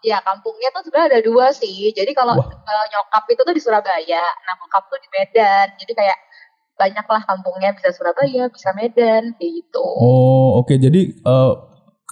ya 0.00 0.18
kampungnya 0.22 0.68
tuh 0.70 0.82
sebenarnya 0.86 1.08
ada 1.18 1.20
dua 1.26 1.46
sih. 1.50 1.90
Jadi 1.90 2.14
kalau 2.14 2.38
eh, 2.38 2.84
nyokap 2.94 3.24
itu 3.28 3.42
tuh 3.42 3.54
di 3.54 3.60
Surabaya, 3.60 4.24
nah 4.46 4.54
bokap 4.62 4.86
tuh 4.86 4.98
di 5.02 5.08
Medan. 5.10 5.74
Jadi 5.74 5.92
kayak 5.92 6.18
banyak 6.76 7.06
lah 7.08 7.22
kampungnya 7.26 7.74
bisa 7.74 7.90
Surabaya, 7.90 8.46
bisa 8.46 8.70
Medan, 8.78 9.34
kayak 9.36 9.52
gitu. 9.64 9.82
Oh, 9.82 10.62
oke. 10.62 10.78
Jadi 10.78 11.18
eh, 11.18 11.52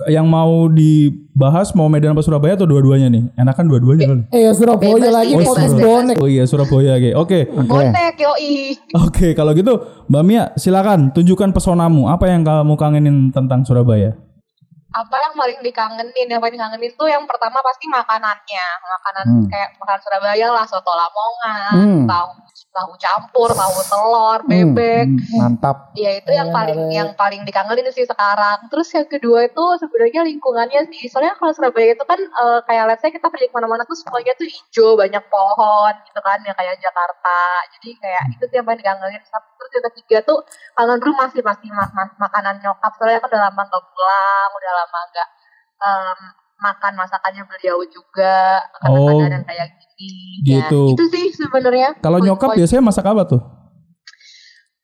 yang 0.06 0.26
mau 0.26 0.66
dibahas 0.66 1.70
mau 1.70 1.86
Medan 1.86 2.12
apa 2.12 2.20
Surabaya 2.20 2.58
atau 2.58 2.66
dua-duanya 2.66 3.06
nih? 3.06 3.30
Enakan 3.34 3.70
dua-duanya 3.70 4.04
kali. 4.04 4.22
eh 4.28 4.40
ya 4.42 4.52
Surabaya 4.52 4.90
Bebas 4.92 5.14
lagi 5.14 5.32
bebas, 5.32 5.46
podcast 5.46 5.70
bebas. 5.72 5.86
bonek 5.86 6.16
Oh 6.18 6.26
iya 6.26 6.44
Surabaya 6.44 6.92
oke. 6.94 7.10
Oke. 7.14 7.38
Oke. 7.46 7.68
Botek, 7.68 8.14
yoi. 8.18 8.74
Oke, 8.96 9.26
kalau 9.32 9.54
gitu 9.54 9.72
Mbak 10.10 10.22
Mia 10.22 10.44
silakan 10.54 11.10
tunjukkan 11.10 11.50
pesonamu. 11.50 12.10
Apa 12.10 12.26
yang 12.26 12.42
kamu 12.42 12.74
kangenin 12.74 13.30
tentang 13.30 13.62
Surabaya? 13.62 14.18
apa 14.94 15.10
yang 15.18 15.34
paling 15.34 15.58
dikangenin 15.58 16.26
yang 16.30 16.38
paling 16.38 16.54
kangenin 16.54 16.94
tuh 16.94 17.10
yang 17.10 17.26
pertama 17.26 17.58
pasti 17.58 17.90
makanannya 17.90 18.66
makanan 18.78 19.24
Hmm. 19.26 19.46
kayak 19.50 19.74
makanan 19.74 19.98
Surabaya 19.98 20.46
lah 20.54 20.62
soto 20.62 20.86
lamongan 20.86 21.74
Hmm. 21.74 22.06
tahu 22.06 22.30
tahu 22.74 22.92
campur 22.98 23.48
tahu 23.48 23.78
telur 23.86 24.40
bebek. 24.44 25.06
Hmm, 25.06 25.38
mantap. 25.38 25.94
ya 25.94 26.10
itu 26.18 26.26
yang 26.28 26.50
Iya, 26.50 26.56
paling 26.58 26.78
iya. 26.84 26.94
yang 26.98 27.10
paling 27.14 27.40
dikangenin 27.42 27.86
sih 27.88 28.02
sekarang. 28.02 28.66
Terus 28.66 28.90
yang 28.90 29.06
kedua 29.06 29.46
itu 29.46 29.64
sebenarnya 29.78 30.26
lingkungannya 30.26 30.82
sih. 30.90 31.06
Soalnya 31.06 31.38
kalau 31.38 31.54
Surabaya 31.54 31.94
itu 31.94 32.02
kan 32.02 32.18
eh, 32.18 32.60
kayak 32.66 32.84
let's 32.90 32.98
say 32.98 33.14
kita 33.14 33.30
pergi 33.30 33.46
ke 33.46 33.54
mana-mana 33.54 33.86
tuh 33.86 33.94
semuanya 33.94 34.34
tuh 34.34 34.44
hijau 34.44 34.98
banyak 34.98 35.22
pohon 35.30 35.94
gitu 36.02 36.20
kan 36.20 36.38
ya 36.42 36.52
kayak 36.52 36.74
Jakarta. 36.76 37.38
Jadi 37.78 37.88
kayak 37.96 38.22
itu 38.34 38.44
sih 38.50 38.56
yang 38.58 38.66
paling 38.66 38.80
dikangenin. 38.82 39.22
Terus 39.22 39.70
yang 39.70 39.84
ketiga 39.88 40.16
tuh 40.26 40.38
kangen 40.74 40.98
rumah 40.98 41.30
sih 41.30 41.40
pasti 41.40 41.70
ma- 41.70 41.94
ma- 41.94 42.16
makanan 42.18 42.58
nyokap. 42.58 42.90
Soalnya 42.98 43.22
kan 43.22 43.30
udah 43.30 43.42
lama 43.46 43.62
nggak 43.62 43.84
pulang 43.86 44.50
udah 44.50 44.72
lama 44.74 44.98
nggak 45.08 45.28
em, 45.78 46.20
makan 46.56 46.92
masakannya 46.94 47.42
beliau 47.44 47.82
juga 47.86 48.62
Oh, 48.82 49.08
kadang-kadang 49.10 49.32
yang 49.32 49.44
kayak 49.44 49.68
gini 49.94 50.42
gitu. 50.42 50.82
ya, 50.88 50.94
itu 50.94 51.04
sih 51.10 51.26
sebenarnya 51.34 51.88
Kalau 51.98 52.18
nyokap 52.18 52.52
Poin-poin 52.52 52.58
biasanya 52.62 52.82
masak 52.82 53.04
apa 53.04 53.22
tuh? 53.24 53.42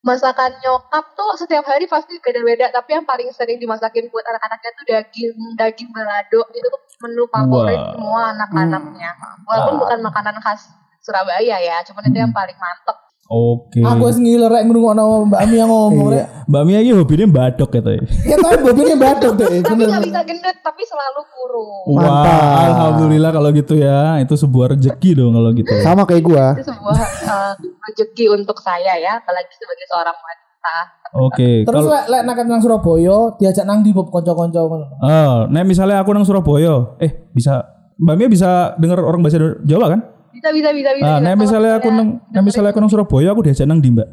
masakan 0.00 0.56
nyokap 0.64 1.12
tuh 1.12 1.36
setiap 1.36 1.60
hari 1.62 1.84
pasti 1.84 2.16
beda-beda 2.18 2.72
tapi 2.72 2.96
yang 2.96 3.04
paling 3.04 3.28
sering 3.30 3.60
dimasakin 3.60 4.08
buat 4.08 4.24
anak-anaknya 4.24 4.70
tuh 4.72 4.84
daging 4.88 5.36
daging 5.54 5.88
balado 5.92 6.40
itu 6.50 6.64
tuh 6.64 6.80
menu 7.04 7.28
favorit 7.28 7.76
Wah. 7.76 7.92
semua 7.92 8.22
anak-anaknya 8.32 9.10
walaupun 9.44 9.74
Ah. 9.76 9.80
bukan 9.84 9.98
makanan 10.00 10.36
khas 10.40 10.72
Surabaya 11.00 11.56
ya 11.56 11.84
cuman 11.84 12.08
itu 12.08 12.16
yang 12.16 12.32
paling 12.32 12.56
mantep 12.56 12.96
Oke. 13.30 13.78
aku 13.86 14.10
wis 14.10 14.18
ngiler 14.18 14.50
rek 14.50 14.66
ngrungokno 14.66 15.30
Mbak 15.30 15.42
Mia 15.54 15.64
ngomong 15.70 16.06
rek 16.10 16.26
Mbak 16.50 16.62
Mia 16.66 16.78
ini 16.82 16.90
hobinya 16.98 17.26
badok 17.30 17.70
gitu 17.78 17.90
ya. 17.94 18.02
ya 18.26 18.36
tapi 18.42 18.58
bobine 18.58 18.98
batuk 18.98 19.38
deh 19.38 19.62
tapi 19.62 19.86
nggak 19.86 20.02
bisa 20.02 20.20
gendut 20.26 20.56
tapi 20.66 20.82
selalu 20.82 21.22
kurus 21.30 21.86
Mantap. 21.94 22.26
Wah, 22.26 22.58
alhamdulillah 22.66 23.30
kalau 23.30 23.50
gitu 23.54 23.74
ya. 23.78 24.18
Itu 24.22 24.34
sebuah 24.34 24.76
rezeki 24.76 25.10
dong 25.18 25.32
kalau 25.34 25.50
gitu. 25.54 25.72
Sama 25.82 26.02
kayak 26.06 26.22
gua. 26.26 26.46
itu 26.58 26.66
sebuah 26.66 26.98
eh, 26.98 27.52
rezeki 27.90 28.24
untuk 28.34 28.58
saya 28.58 28.98
ya 28.98 29.22
apalagi 29.22 29.54
sebagai 29.54 29.86
seorang 29.86 30.16
wanita 30.18 30.76
Oke. 31.10 31.50
terus 31.66 31.86
Kalau 31.86 31.94
lek 31.94 32.04
lek 32.06 32.22
nak 32.22 32.38
nang 32.46 32.62
Surabaya 32.62 33.18
diajak 33.38 33.64
nang 33.66 33.82
di 33.82 33.90
Bob 33.90 34.14
kanca-kanca 34.14 34.62
ngono 34.62 34.86
oh, 35.02 35.36
nah 35.50 35.62
misalnya 35.66 35.98
aku 36.02 36.14
nang 36.14 36.22
Surabaya, 36.22 36.94
eh 37.02 37.30
bisa 37.34 37.66
Mbak 38.00 38.14
Mia 38.16 38.28
bisa 38.30 38.50
dengar 38.78 39.02
orang 39.02 39.20
bahasa 39.20 39.60
Jawa 39.66 39.86
kan? 39.92 40.00
Bisa 40.40 40.50
bisa 40.50 40.70
bisa 40.72 40.90
bisa 40.92 41.04
Nah, 41.04 41.14
bisa. 41.14 41.22
nah 41.22 41.34
misalnya 41.34 41.72
aku 41.76 41.88
nang 41.88 42.08
nah 42.26 42.40
misalnya 42.40 42.70
aku 42.70 42.78
nang 42.78 42.88
Surabaya 42.88 43.28
aku 43.30 43.42
diajak 43.42 43.64
nang 43.64 43.78
di 43.78 43.90
Mbak. 43.90 44.08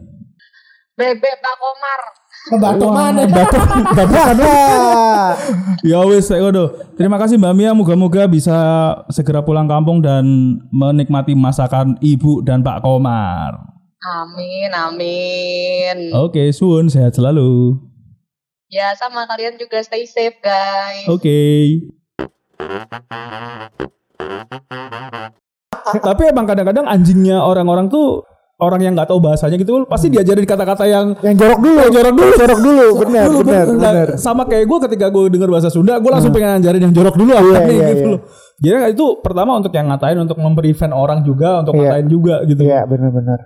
bebek 0.94 1.36
Pak 1.38 1.56
Komar 1.58 2.02
Batuk 2.50 2.90
mana 2.90 3.22
Batok, 3.24 3.64
batok 3.92 4.36
Wah. 4.40 5.32
Ya 5.86 6.00
wis 6.02 6.26
saya 6.26 6.42
ngono. 6.42 6.64
Terima 6.96 7.16
kasih 7.16 7.36
Mbak 7.36 7.54
Mia, 7.54 7.72
moga-moga 7.72 8.24
bisa 8.26 8.56
segera 9.08 9.40
pulang 9.42 9.68
kampung 9.68 10.00
dan 10.00 10.24
menikmati 10.70 11.32
masakan 11.34 12.00
Ibu 12.00 12.42
dan 12.42 12.60
Pak 12.62 12.82
Komar. 12.82 13.52
amin 14.00 14.72
amin 14.72 15.98
Oke, 16.16 16.48
suun 16.50 16.88
sehat 16.88 17.12
selalu. 17.12 17.76
ya 18.68 18.92
sama 18.94 19.24
kalian 19.26 19.56
juga 19.56 19.80
stay 19.80 20.04
safe 20.04 20.40
guys 20.40 21.08
Oke. 21.08 21.40
Tapi 26.14 26.22
emang 26.30 26.46
kadang-kadang 26.46 26.86
anjingnya 26.86 27.40
orang-orang 27.42 27.88
tuh 27.88 28.24
orang 28.58 28.82
yang 28.82 28.94
nggak 28.98 29.06
tahu 29.14 29.22
bahasanya 29.22 29.54
gitu 29.62 29.86
pasti 29.86 30.10
diajarin 30.10 30.42
kata-kata 30.42 30.90
yang 30.90 31.14
Yang 31.22 31.36
jorok 31.46 31.60
dulu, 31.62 31.84
jorok 31.94 32.14
dulu, 32.18 32.32
jorok 32.34 32.60
dulu. 32.60 32.88
Benar, 33.06 33.26
Dulu, 33.30 33.40
benar, 33.46 33.66
Nah, 33.70 33.92
benar. 33.94 34.08
Sama 34.18 34.44
kayak 34.50 34.66
gue 34.66 34.78
ketika 34.90 35.06
gue 35.14 35.24
dengar 35.30 35.50
bahasa 35.54 35.70
Sunda, 35.70 36.02
gue 36.02 36.10
langsung 36.10 36.34
pengen 36.34 36.58
ngajarin 36.58 36.82
yang 36.90 36.94
jorok 36.94 37.16
dulu 37.16 37.32
nih 37.38 37.54
iya, 37.78 37.88
gitu 37.94 38.02
iya. 38.02 38.14
loh. 38.18 38.22
Jadi 38.58 38.76
itu 38.98 39.06
pertama 39.22 39.52
untuk 39.62 39.70
yang 39.70 39.86
ngatain, 39.94 40.18
untuk 40.18 40.38
memprevent 40.42 40.94
orang 40.98 41.22
juga, 41.22 41.62
untuk 41.62 41.78
Iya. 41.78 41.82
ngatain 42.02 42.08
juga 42.10 42.36
gitu. 42.50 42.62
Iya, 42.66 42.82
benar, 42.90 43.10
benar. 43.14 43.40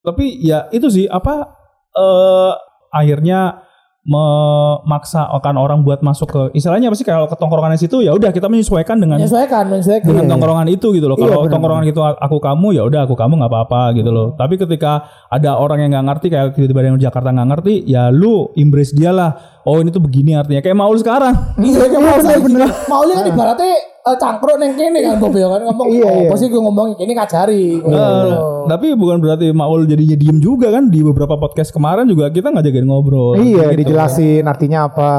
Tapi 0.00 0.24
ya 0.40 0.58
itu 0.72 0.88
sih 0.88 1.04
apa 1.04 1.52
eh 1.92 2.52
akhirnya 2.96 3.65
memaksa 4.06 5.26
akan 5.34 5.54
orang 5.58 5.78
buat 5.82 6.00
masuk 6.00 6.28
ke 6.30 6.40
istilahnya 6.54 6.88
apa 6.88 6.96
sih 6.96 7.02
kalau 7.02 7.26
ke 7.26 7.34
tongkrongan 7.34 7.74
situ 7.74 8.00
ya 8.00 8.14
udah 8.14 8.30
kita 8.30 8.46
menyesuaikan 8.46 8.96
dengan 8.96 9.18
Menyesuaikan, 9.18 9.66
menyesuaikan. 9.66 10.06
dengan 10.06 10.24
tongkrongan 10.30 10.68
itu 10.70 10.94
gitu 10.94 11.06
loh. 11.10 11.18
Iya, 11.18 11.26
Kalau 11.26 11.38
benar, 11.42 11.52
tongkrongan 11.58 11.86
itu 11.90 12.00
aku 12.00 12.36
kamu 12.38 12.68
ya 12.78 12.82
udah 12.86 13.00
aku 13.04 13.14
kamu 13.18 13.32
nggak 13.42 13.50
apa-apa 13.52 13.82
gitu 13.98 14.10
loh. 14.14 14.26
Tapi 14.38 14.54
ketika 14.56 14.92
ada 15.26 15.58
orang 15.58 15.82
yang 15.82 15.90
nggak 15.92 16.06
ngerti 16.14 16.26
kayak 16.30 16.46
tiba-tiba 16.54 16.80
yang 16.86 16.98
Jakarta 17.02 17.34
nggak 17.34 17.48
ngerti, 17.50 17.74
ya 17.84 18.08
lu 18.14 18.54
embrace 18.54 18.94
dia 18.94 19.10
lah. 19.10 19.34
Oh 19.66 19.82
ini 19.82 19.90
tuh 19.90 19.98
begini 19.98 20.38
artinya 20.38 20.62
kayak 20.62 20.78
Maul 20.78 20.96
sekarang. 21.02 21.34
Iya, 21.58 21.90
kan 21.90 22.00
mau 22.00 22.16
bener 22.22 22.38
bener. 22.38 22.68
Mau 22.86 23.02
kan 23.02 23.26
ibaratnya 23.26 23.74
cangkruk 24.14 24.54
neng 24.62 24.78
kene 24.78 25.02
kan 25.02 25.18
Bob 25.18 25.34
ya 25.34 25.50
kan 25.50 25.66
ngomong. 25.66 25.90
Iya, 25.90 26.06
oh, 26.06 26.14
iya. 26.14 26.30
apa 26.30 26.34
sih 26.38 26.46
gue 26.46 26.62
ngomong 26.62 26.94
ini 27.02 27.10
kajari. 27.10 27.82
Nah, 27.82 28.62
tapi 28.70 28.94
bukan 28.94 29.18
berarti 29.18 29.50
Maul 29.50 29.90
jadinya 29.90 30.14
diem 30.14 30.38
juga 30.38 30.70
kan 30.70 30.86
di 30.86 31.02
beberapa 31.02 31.34
podcast 31.34 31.74
kemarin 31.74 32.06
juga 32.06 32.30
kita 32.30 32.54
nggak 32.54 32.70
jagain 32.70 32.86
ngobrol. 32.86 33.34
Iya, 33.34 33.74
Gitu. 33.74 33.82
dijelasin 33.82 34.46
artinya 34.46 34.86
apa. 34.86 35.12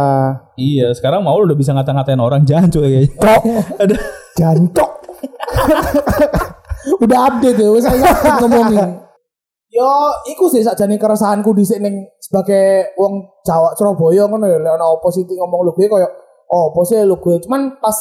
Iya, 0.55 0.95
sekarang 0.95 1.27
Maul 1.27 1.51
udah 1.51 1.57
bisa 1.59 1.75
ngata-ngatain 1.75 2.23
orang 2.23 2.47
jancuk 2.47 2.79
kayaknya. 2.79 3.11
Kok 3.19 3.41
Ada 3.83 3.95
jancok. 4.39 4.91
Udah 7.03 7.19
update 7.27 7.59
ya, 7.59 7.67
saya 7.83 7.99
ngomongin. 8.39 9.03
Yo, 9.67 9.91
iku 10.31 10.47
sih 10.47 10.63
sakjane 10.63 10.95
keresahanku 10.95 11.51
dhisik 11.51 11.83
ning 11.83 12.07
sebagai 12.23 12.95
wong 12.95 13.43
Jawa 13.43 13.75
Surabaya 13.75 14.23
ngono 14.23 14.47
ya, 14.47 14.55
lek 14.63 14.71
ana 14.79 14.95
apa 14.95 15.07
sih 15.11 15.27
ngomong 15.27 15.67
lu 15.67 15.75
gue 15.75 15.91
koyo 15.91 16.07
oh 16.47 16.71
apa 16.71 16.79
sih 16.87 17.03
lu 17.03 17.19
gue 17.19 17.35
cuman 17.43 17.75
pas 17.83 17.93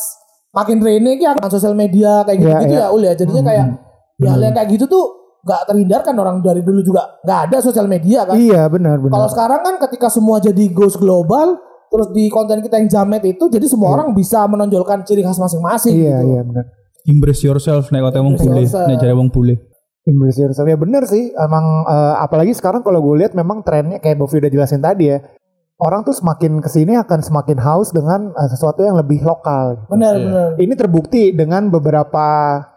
makin 0.53 0.79
rene 0.79 1.11
iki 1.15 1.27
akan 1.27 1.49
sosial 1.49 1.73
media 1.73 2.23
kayak 2.23 2.37
Iya, 2.37 2.47
gitu-gitu 2.47 2.75
iya. 2.75 2.87
ya 2.87 2.95
ul 2.95 3.03
ya 3.03 3.13
jadinya 3.15 3.43
kayak 3.45 3.67
ya 4.17 4.29
hal 4.31 4.43
kayak 4.53 4.69
gitu 4.71 4.85
tuh 4.87 5.05
nggak 5.47 5.63
terhindarkan 5.65 6.15
orang 6.17 6.37
dari 6.41 6.59
dulu 6.61 6.83
juga 6.83 7.23
nggak 7.23 7.41
ada 7.47 7.57
sosial 7.63 7.87
media 7.87 8.27
kan. 8.27 8.35
Iya, 8.35 8.67
benar 8.67 8.99
Kalau 8.99 9.11
benar. 9.11 9.31
sekarang 9.31 9.61
kan 9.63 9.75
ketika 9.87 10.09
semua 10.11 10.37
jadi 10.39 10.65
goes 10.71 10.95
global 10.95 11.59
terus 11.87 12.11
di 12.11 12.27
konten 12.27 12.59
kita 12.59 12.77
yang 12.77 12.91
jamet 12.91 13.23
itu 13.25 13.47
jadi 13.47 13.63
semua 13.65 13.95
orang 13.95 14.11
bisa 14.11 14.43
menonjolkan 14.45 15.07
ciri 15.07 15.23
khas 15.23 15.39
masing-masing 15.39 15.95
Iya, 15.95 16.19
gitu. 16.19 16.27
iya 16.29 16.43
benar. 16.43 16.65
embrace 17.07 17.39
yourself 17.41 17.95
nek 17.95 18.03
kata 18.03 18.19
wong 18.19 18.35
Embrace 18.35 18.43
bule, 18.45 18.61
yourself. 18.67 18.87
nek 18.91 18.97
jare 18.99 19.15
wong 19.15 19.31
bule. 19.31 19.55
Embrace 20.03 20.39
yourself. 20.41 20.67
Ya 20.67 20.75
bener 20.75 21.03
sih. 21.07 21.31
Emang 21.31 21.65
eh, 21.85 22.15
apalagi 22.19 22.51
sekarang 22.51 22.83
kalau 22.83 22.99
gue 22.99 23.23
lihat 23.23 23.33
memang 23.33 23.63
trennya 23.63 23.99
kayak 23.99 24.19
Bovi 24.19 24.39
udah 24.39 24.51
jelasin 24.51 24.83
tadi 24.83 25.15
ya. 25.15 25.23
Orang 25.77 26.03
tuh 26.03 26.13
semakin 26.13 26.59
ke 26.59 26.69
sini 26.69 26.97
akan 26.97 27.21
semakin 27.21 27.59
haus 27.59 27.91
dengan 27.91 28.33
eh, 28.33 28.49
sesuatu 28.49 28.81
yang 28.81 28.97
lebih 28.97 29.21
lokal. 29.21 29.85
Benar, 29.87 30.13
Iya. 30.13 30.25
benar. 30.25 30.49
Ini 30.57 30.75
terbukti 30.75 31.23
dengan 31.31 31.69
beberapa 31.69 32.27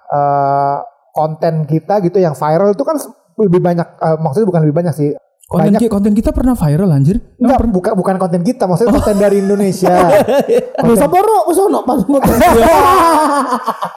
eh, 0.05 0.77
konten 1.09 1.63
kita 1.63 2.01
gitu 2.01 2.17
yang 2.17 2.33
viral 2.33 2.71
itu 2.71 2.83
kan 2.83 2.99
lebih 3.37 3.59
banyak. 3.59 3.87
eh, 3.87 4.17
maksudnya 4.17 4.47
bukan 4.47 4.61
lebih 4.61 4.75
banyak 4.75 4.93
sih. 4.93 5.09
Konten, 5.45 5.73
Banyak- 5.73 5.81
ki- 5.81 5.89
konten 5.89 6.13
kita 6.13 6.29
pernah 6.29 6.53
viral 6.53 6.91
anjir. 6.91 7.17
Enggak, 7.35 7.65
bukan 7.65 7.93
bukan 7.95 8.15
konten 8.17 8.43
kita, 8.43 8.67
maksudnya 8.67 8.93
konten 8.93 9.17
dari 9.17 9.39
Indonesia. 9.39 9.95
Lu 10.85 10.93
sapa 10.93 11.17
ro 11.17 11.47
wis 11.47 11.57
ono 11.57 11.81
pas 11.81 12.05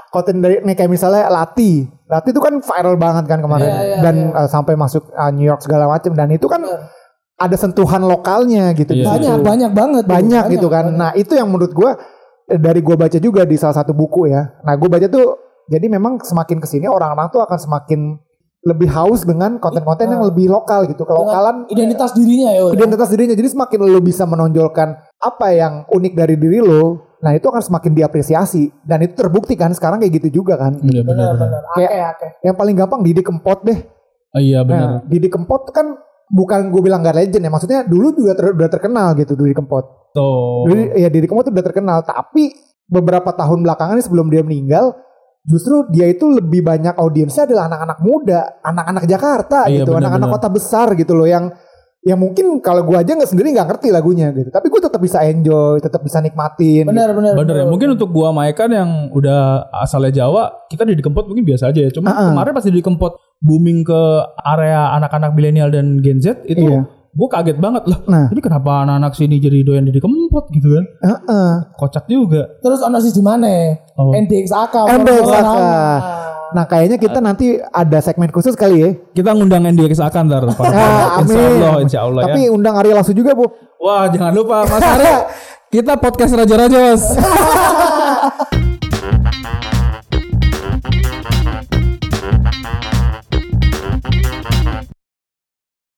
konten 0.09 0.37
dari 0.39 0.61
nih 0.61 0.75
kayak 0.75 0.89
misalnya 0.89 1.29
Lati. 1.29 1.85
Lati 2.07 2.29
itu 2.31 2.41
kan 2.41 2.57
viral 2.57 2.97
banget 2.97 3.25
kan 3.27 3.41
kemarin 3.41 3.67
Iya, 3.67 3.83
iya, 3.83 3.97
dan 4.01 4.15
iya. 4.27 4.39
eh, 4.39 4.49
sampai 4.49 4.75
masuk 4.75 5.09
eh, 5.09 5.31
New 5.31 5.45
York 5.45 5.61
segala 5.61 5.89
macam 5.89 6.13
dan 6.13 6.29
itu 6.31 6.47
kan 6.47 6.61
ada 7.43 7.57
sentuhan 7.57 8.01
lokalnya 8.01 8.71
gitu. 8.73 8.93
di 8.93 9.03
Iya. 9.03 9.13
situ. 9.13 9.19
banyak 9.19 9.39
banyak 9.43 9.71
banget 9.73 10.05
banyak 10.07 10.45
gitu 10.51 10.67
kan. 10.67 10.85
banyak. 10.89 10.97
Nah 10.97 11.11
itu 11.13 11.33
yang 11.35 11.47
menurut 11.47 11.71
gue 11.71 11.91
dari 12.49 12.81
gue 12.81 12.95
baca 12.95 13.19
juga 13.19 13.43
di 13.43 13.57
salah 13.57 13.75
satu 13.75 13.91
buku 13.91 14.29
ya. 14.29 14.43
Nah 14.61 14.75
gue 14.75 14.87
baca 14.87 15.07
tuh 15.07 15.27
jadi 15.67 15.87
memang 15.89 16.19
semakin 16.19 16.59
ke 16.59 16.67
sini 16.67 16.87
orang-orang 16.87 17.29
tuh 17.29 17.41
akan 17.41 17.59
semakin 17.59 18.01
lebih 18.63 18.87
haus 18.89 19.27
dengan 19.27 19.59
konten-konten 19.59 20.07
yang 20.07 20.23
lebih 20.23 20.47
lokal 20.47 20.87
gitu. 20.87 21.03
Kelokalan 21.03 21.67
identitas 21.67 22.15
dirinya 22.15 22.55
ya. 22.55 22.63
Ul. 22.63 22.71
identitas 22.73 23.11
dirinya. 23.11 23.35
Jadi 23.35 23.49
semakin 23.51 23.79
lo 23.83 23.99
bisa 23.99 24.23
menonjolkan 24.23 24.89
apa 25.19 25.47
yang 25.51 25.83
unik 25.91 26.13
dari 26.15 26.39
diri 26.39 26.63
lo, 26.63 27.19
nah 27.19 27.35
itu 27.35 27.43
akan 27.43 27.59
semakin 27.59 27.91
diapresiasi. 27.91 28.71
Dan 28.81 29.03
itu 29.03 29.19
terbukti 29.19 29.59
kan 29.59 29.75
sekarang 29.75 29.99
kayak 29.99 30.23
gitu 30.23 30.43
juga 30.43 30.55
kan. 30.57 30.79
Iya 30.79 31.03
benar 31.03 31.35
benar. 31.35 31.59
Kayak- 31.75 31.91
Oke 31.91 31.99
oke. 32.07 32.29
Yang 32.47 32.57
paling 32.57 32.75
gampang 32.79 33.01
Didi 33.03 33.23
Kempot 33.23 33.59
deh. 33.63 33.79
Oh, 34.33 34.41
iya 34.41 34.61
benar. 34.63 34.79
Nah, 34.81 35.01
Didi 35.05 35.27
Kempot 35.27 35.63
kan 35.69 35.99
bukan 36.33 36.73
gue 36.73 36.81
bilang 36.81 37.05
gak 37.05 37.13
legend 37.21 37.45
ya, 37.45 37.51
maksudnya 37.53 37.81
dulu 37.85 38.17
juga 38.17 38.33
ter- 38.33 38.57
udah 38.57 38.71
terkenal 38.73 39.13
gitu 39.21 39.37
Didi 39.37 39.53
Kempot. 39.53 39.85
Tuh. 40.17 40.65
Dulu 40.65 40.97
ya 40.97 41.13
Didi 41.13 41.29
Kempot 41.29 41.45
tuh 41.45 41.53
udah 41.53 41.65
terkenal, 41.65 42.01
tapi 42.03 42.49
beberapa 42.89 43.37
tahun 43.37 43.61
belakangan 43.61 44.01
ini 44.01 44.05
sebelum 44.05 44.27
dia 44.33 44.41
meninggal, 44.41 44.97
justru 45.45 45.85
dia 45.93 46.09
itu 46.09 46.25
lebih 46.33 46.65
banyak 46.65 46.97
audiensnya 46.97 47.45
adalah 47.45 47.69
anak-anak 47.69 47.99
muda, 48.01 48.41
anak-anak 48.65 49.05
Jakarta 49.05 49.69
Iya, 49.69 49.85
gitu, 49.85 49.93
anak-anak 49.93 50.29
kota 50.33 50.49
besar 50.49 50.89
gitu 50.97 51.13
loh 51.13 51.29
yang 51.29 51.53
yang 52.03 52.19
mungkin 52.19 52.59
kalau 52.59 52.83
gue 52.83 52.99
aja 52.99 53.15
nggak 53.15 53.31
sendiri 53.31 53.55
nggak 53.55 53.69
ngerti 53.71 53.95
lagunya 53.95 54.35
gitu, 54.35 54.51
tapi 54.51 54.67
gue 54.67 54.81
tetap 54.83 54.99
bisa 54.99 55.23
enjoy, 55.23 55.79
tetap 55.79 56.03
bisa 56.03 56.19
nikmatin. 56.19 56.83
Benar 56.83 57.15
benar. 57.15 57.39
Bener 57.39 57.55
ya, 57.63 57.67
mungkin 57.71 57.95
untuk 57.95 58.11
gua 58.11 58.35
Maikan 58.35 58.75
yang 58.75 58.91
udah 59.15 59.71
asalnya 59.71 60.11
Jawa, 60.11 60.67
kita 60.67 60.83
di 60.83 60.99
Kempot 60.99 61.31
mungkin 61.31 61.47
biasa 61.47 61.71
aja 61.71 61.79
ya. 61.79 61.91
Cuma 61.95 62.11
Ah, 62.11 62.19
ah. 62.19 62.29
kemarin 62.35 62.53
pas 62.59 62.67
di 62.67 62.83
Kempot 62.83 63.15
booming 63.43 63.83
ke 63.83 64.01
area 64.41 64.95
anak-anak 64.95 65.35
milenial 65.35 65.69
dan 65.69 65.99
Gen 65.99 66.19
Z 66.19 66.47
itu 66.47 66.63
Iya. 66.63 66.87
gua 67.13 67.29
kaget 67.29 67.59
banget 67.59 67.85
lah. 67.85 67.99
Nah. 68.07 68.27
Ini 68.31 68.41
kenapa 68.41 68.87
anak-anak 68.87 69.13
sini 69.13 69.37
jadi 69.37 69.61
doyan 69.61 69.85
di 69.85 69.99
Kempot 69.99 70.49
gitu 70.49 70.73
kan? 70.73 70.85
Heeh. 71.03 71.51
Kocak 71.75 72.07
juga. 72.07 72.49
Terus 72.59 72.81
ono 72.81 72.97
sih 72.97 73.11
di 73.11 73.21
mana? 73.21 73.51
Oh. 73.95 74.15
NDXAK. 74.15 74.75
NDXAK. 74.97 75.57
Nah 76.53 76.65
kayaknya 76.65 76.97
kita 76.97 77.19
nanti 77.19 77.57
ada 77.59 77.99
segmen 77.99 78.29
khusus 78.29 78.53
kali 78.53 78.77
ya. 78.79 78.91
Kita 79.11 79.33
ngundang 79.33 79.65
NDX 79.67 80.01
akan 80.03 80.23
ntar. 80.29 80.45
Pak. 80.47 80.61
Ah, 80.63 81.21
Insya 81.21 81.41
amin. 81.41 81.57
Allah, 81.59 81.75
insya 81.81 82.01
Allah 82.03 82.23
Tapi 82.29 82.41
ya. 82.45 82.49
undang 82.49 82.75
Ari 82.77 82.93
Lasso 82.93 83.13
juga 83.13 83.33
bu. 83.33 83.49
Wah 83.77 84.07
jangan 84.07 84.33
lupa 84.33 84.63
Mas 84.63 84.81
Arya. 84.81 85.19
Kita 85.73 85.97
podcast 85.97 86.37
Raja 86.37 86.55
Rajos. 86.55 87.03